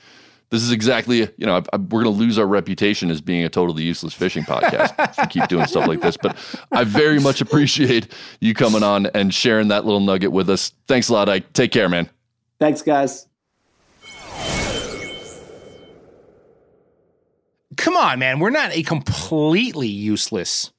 [0.51, 3.45] This is exactly, you know, I, I, we're going to lose our reputation as being
[3.45, 6.17] a totally useless fishing podcast if we keep doing stuff like this.
[6.17, 6.37] But
[6.71, 10.73] I very much appreciate you coming on and sharing that little nugget with us.
[10.87, 11.53] Thanks a lot, Ike.
[11.53, 12.09] Take care, man.
[12.61, 13.27] Thanks, guys.
[17.77, 18.39] Come on, man.
[18.39, 20.73] We're not a completely useless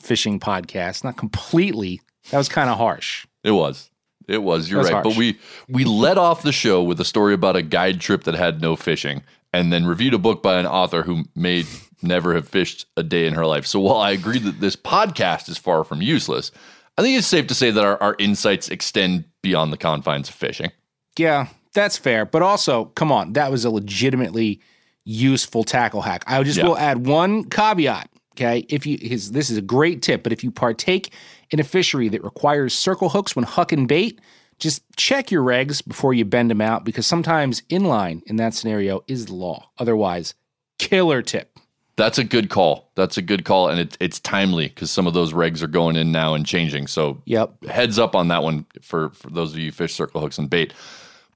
[0.00, 1.04] fishing podcast.
[1.04, 2.00] Not completely.
[2.30, 3.26] That was kind of harsh.
[3.44, 3.90] It was.
[4.26, 4.70] It was.
[4.70, 5.04] You're That's right.
[5.04, 8.34] But we we led off the show with a story about a guide trip that
[8.34, 9.22] had no fishing,
[9.52, 11.64] and then reviewed a book by an author who may
[12.02, 13.66] never have fished a day in her life.
[13.66, 16.52] So while I agree that this podcast is far from useless,
[16.98, 20.34] I think it's safe to say that our, our insights extend beyond the confines of
[20.34, 20.70] fishing.
[21.18, 22.24] Yeah, that's fair.
[22.26, 24.60] But also, come on, that was a legitimately
[25.04, 26.22] useful tackle hack.
[26.26, 26.66] I just Yeah.
[26.66, 28.10] will add one caveat.
[28.38, 31.12] Okay, if you his this is a great tip, but if you partake
[31.50, 34.20] in a fishery that requires circle hooks when hucking bait,
[34.60, 39.02] just check your regs before you bend them out because sometimes inline in that scenario
[39.08, 39.70] is the law.
[39.78, 40.34] Otherwise,
[40.78, 41.58] killer tip.
[41.96, 42.92] That's a good call.
[42.94, 45.96] That's a good call, and it, it's timely because some of those regs are going
[45.96, 46.86] in now and changing.
[46.86, 50.20] So, yep, heads up on that one for for those of you who fish circle
[50.20, 50.72] hooks and bait.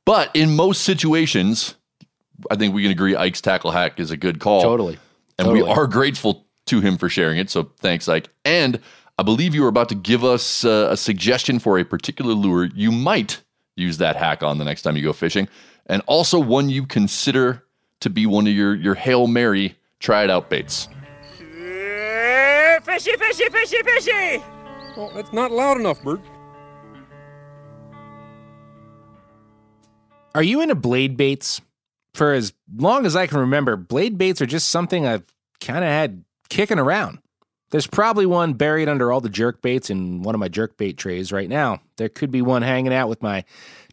[0.05, 1.75] But in most situations,
[2.49, 4.63] I think we can agree Ike's tackle hack is a good call.
[4.63, 4.99] Totally.
[5.37, 7.51] and we are grateful to him for sharing it.
[7.51, 8.29] So thanks, Ike.
[8.45, 8.81] And
[9.19, 12.67] I believe you were about to give us uh, a suggestion for a particular lure
[12.75, 13.43] you might
[13.77, 15.49] use that hack on the next time you go fishing,
[15.87, 17.65] and also one you consider
[18.01, 20.89] to be one of your your hail mary try it out baits.
[22.85, 24.45] Fishy, fishy, fishy, fishy!
[24.97, 26.21] Well, that's not loud enough, Bert.
[30.35, 31.61] Are you into blade baits?
[32.15, 35.25] For as long as I can remember, blade baits are just something I've
[35.61, 37.19] kind of had kicking around.
[37.71, 40.99] There's probably one buried under all the jerk baits in one of my jerk bait
[40.99, 41.81] trays right now.
[41.97, 43.45] There could be one hanging out with my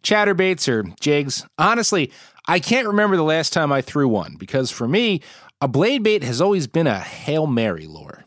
[0.04, 1.46] chatterbaits or jigs.
[1.58, 2.12] Honestly,
[2.46, 5.22] I can't remember the last time I threw one because for me,
[5.62, 8.26] a blade bait has always been a Hail Mary lure.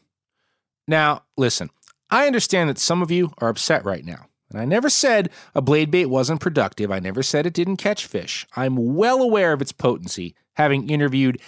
[0.89, 1.69] Now, listen,
[2.11, 4.27] I understand that some of you are upset right now.
[4.51, 6.91] And I never said a blade bait wasn't productive.
[6.91, 8.47] I never said it didn't catch fish.
[8.57, 11.41] I'm well aware of its potency, having interviewed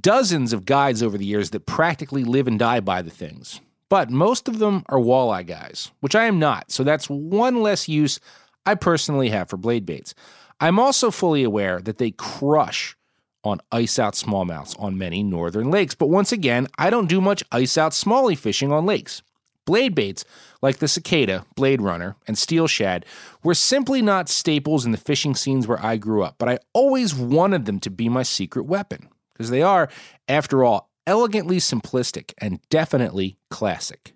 [0.00, 3.60] dozens of guides over the years that practically live and die by the things.
[3.88, 6.70] But most of them are walleye guys, which I am not.
[6.70, 8.20] So that's one less use
[8.64, 10.14] I personally have for blade baits.
[10.60, 12.96] I'm also fully aware that they crush
[13.42, 15.94] on ice out smallmouths on many northern lakes.
[15.94, 19.22] But once again, I don't do much ice out smallie fishing on lakes.
[19.66, 20.24] Blade baits,
[20.62, 23.06] like the cicada, blade runner, and steel shad,
[23.42, 27.14] were simply not staples in the fishing scenes where I grew up, but I always
[27.14, 29.08] wanted them to be my secret weapon,
[29.40, 29.88] because they are,
[30.28, 34.12] after all, elegantly simplistic and definitely classic.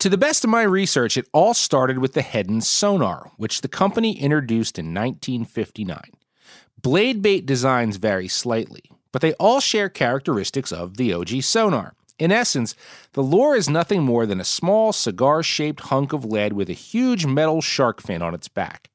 [0.00, 3.68] To the best of my research, it all started with the Heddon sonar, which the
[3.68, 6.02] company introduced in 1959.
[6.82, 8.82] Blade bait designs vary slightly,
[9.12, 11.94] but they all share characteristics of the OG sonar.
[12.18, 12.74] In essence,
[13.14, 16.74] the lure is nothing more than a small cigar shaped hunk of lead with a
[16.74, 18.90] huge metal shark fin on its back.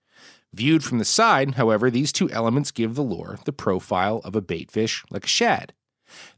[0.54, 4.42] Viewed from the side, however, these two elements give the lure the profile of a
[4.42, 5.74] baitfish like a shad.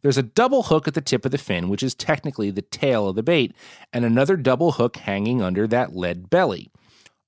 [0.02, 3.08] There's a double hook at the tip of the fin, which is technically the tail
[3.08, 3.54] of the bait,
[3.94, 6.72] and another double hook hanging under that lead belly.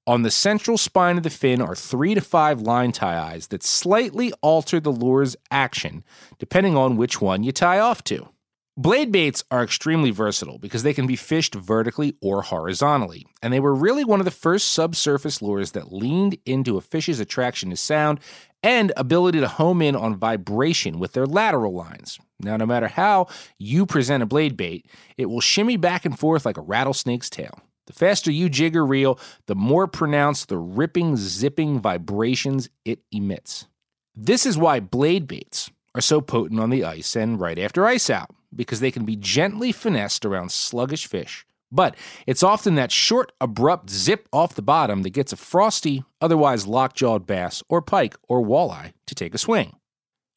[0.08, 3.62] On the central spine of the fin are three to five line tie eyes that
[3.62, 6.04] slightly alter the lure's action
[6.40, 8.28] depending on which one you tie off to.
[8.78, 13.60] Blade baits are extremely versatile because they can be fished vertically or horizontally, and they
[13.60, 17.76] were really one of the first subsurface lures that leaned into a fish's attraction to
[17.76, 18.22] sound
[18.64, 22.18] and ability to home in on vibration with their lateral lines.
[22.40, 23.28] Now, no matter how
[23.58, 24.86] you present a blade bait,
[25.18, 27.60] it will shimmy back and forth like a rattlesnake's tail.
[27.88, 33.68] The faster you jig or reel, the more pronounced the ripping, zipping vibrations it emits.
[34.16, 38.10] This is why blade baits are so potent on the ice and right after ice
[38.10, 41.46] out, because they can be gently finessed around sluggish fish.
[41.72, 41.96] But
[42.28, 47.26] it's often that short, abrupt zip off the bottom that gets a frosty, otherwise lockjawed
[47.26, 49.78] bass or pike or walleye to take a swing.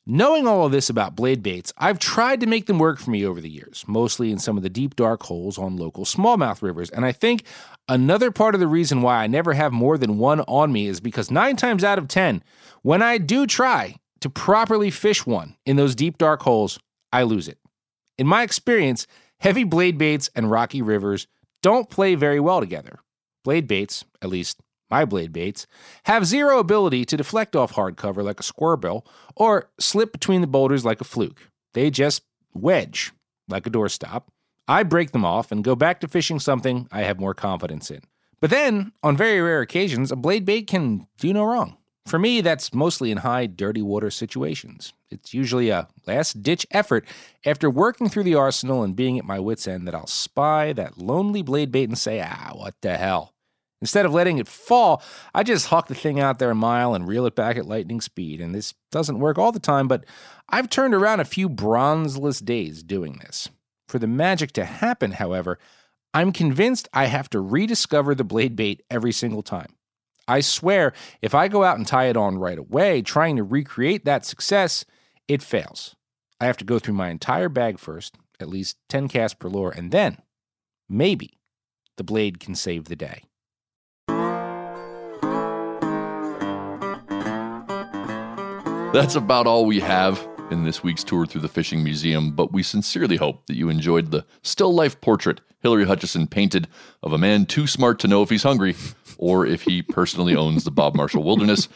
[0.07, 3.25] Knowing all of this about blade baits, I've tried to make them work for me
[3.25, 6.91] over the years, mostly in some of the deep dark holes on local smallmouth rivers.
[6.91, 7.45] And I think
[7.89, 11.01] another part of the reason why I never have more than one on me is
[11.01, 12.45] because nine times out of 10,
[12.83, 16.79] when I do try to properly fish one in those deep dark holes,
[17.11, 17.59] I lose it.
[18.17, 19.07] In my experience,
[19.39, 21.27] heavy blade baits and rocky rivers
[21.63, 23.01] don't play very well together.
[23.43, 24.61] Blade baits, at least
[24.91, 25.67] my blade baits,
[26.05, 29.05] have zero ability to deflect off hard cover like a square bill
[29.35, 31.51] or slip between the boulders like a fluke.
[31.73, 32.23] They just
[32.53, 33.13] wedge
[33.49, 34.25] like a doorstop.
[34.69, 38.01] I break them off and go back to fishing something I have more confidence in.
[38.41, 41.77] But then, on very rare occasions, a blade bait can do no wrong.
[42.07, 44.93] For me, that's mostly in high, dirty water situations.
[45.11, 47.07] It's usually a last ditch effort
[47.47, 50.99] after working through the arsenal and being at my wits' end that I'll spy that
[50.99, 53.33] lonely blade bait and say, ah, what the hell?
[53.81, 55.03] Instead of letting it fall,
[55.35, 58.01] I just huck the thing out there a mile and reel it back at lightning
[58.01, 58.41] speed.
[58.41, 60.05] And this doesn't work all the time, but
[60.49, 63.49] I've turned around a few bronzeless days doing this.
[63.89, 65.59] For the magic to happen, however,
[66.13, 69.75] I'm convinced I have to rediscover the blade bait every single time.
[70.27, 74.05] I swear, if I go out and tie it on right away, trying to recreate
[74.05, 74.85] that success,
[75.29, 75.97] it fails.
[76.41, 79.71] I have to go through my entire bag first, at least 10 casts per lure,
[79.71, 80.19] and then,
[80.89, 81.39] maybe,
[81.97, 83.25] the blade can save the day.
[88.93, 92.63] That's about all we have in this week's tour through the Fishing Museum, but we
[92.63, 96.69] sincerely hope that you enjoyed the still life portrait Hilary Hutcheson painted
[97.03, 98.77] of a man too smart to know if he's hungry
[99.19, 101.67] or if he personally owns the Bob Marshall Wilderness,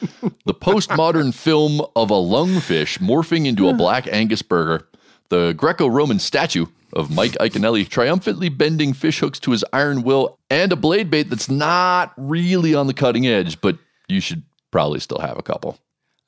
[0.46, 4.86] the postmodern film of a lungfish morphing into a black Angus burger,
[5.28, 10.38] the Greco Roman statue of Mike Iaconelli triumphantly bending fish hooks to his iron will,
[10.48, 13.76] and a blade bait that's not really on the cutting edge, but
[14.08, 15.78] you should probably still have a couple.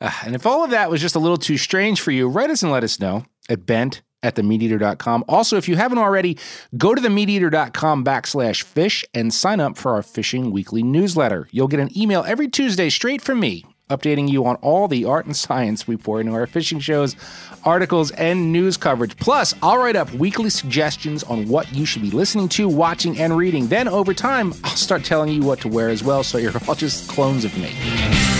[0.01, 2.51] Uh, and if all of that was just a little too strange for you, write
[2.51, 5.25] us and let us know at bent at themeateater.com.
[5.29, 6.39] Also, if you haven't already,
[6.77, 11.49] go to themeateater.com backslash fish and sign up for our fishing weekly newsletter.
[11.53, 15.25] You'll get an email every Tuesday straight from me, updating you on all the art
[15.25, 17.17] and science we pour into our fishing shows,
[17.65, 19.17] articles, and news coverage.
[19.17, 23.37] Plus, I'll write up weekly suggestions on what you should be listening to, watching, and
[23.37, 23.69] reading.
[23.69, 26.75] Then, over time, I'll start telling you what to wear as well, so you're all
[26.75, 28.40] just clones of me.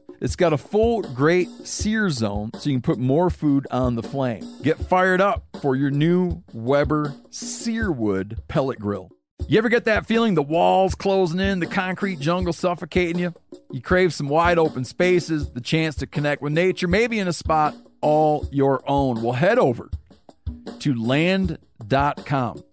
[0.21, 4.03] It's got a full great sear zone so you can put more food on the
[4.03, 4.47] flame.
[4.61, 9.09] Get fired up for your new Weber Searwood pellet grill.
[9.47, 13.33] You ever get that feeling the walls closing in, the concrete jungle suffocating you?
[13.71, 17.33] You crave some wide open spaces, the chance to connect with nature, maybe in a
[17.33, 19.23] spot all your own.
[19.23, 19.89] Well, head over
[20.79, 22.63] to land.com.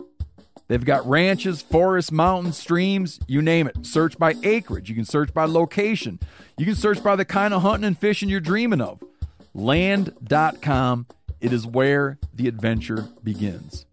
[0.68, 3.86] They've got ranches, forests, mountains, streams, you name it.
[3.86, 4.88] Search by acreage.
[4.90, 6.20] You can search by location.
[6.58, 9.02] You can search by the kind of hunting and fishing you're dreaming of.
[9.54, 11.06] Land.com.
[11.40, 13.86] It is where the adventure begins.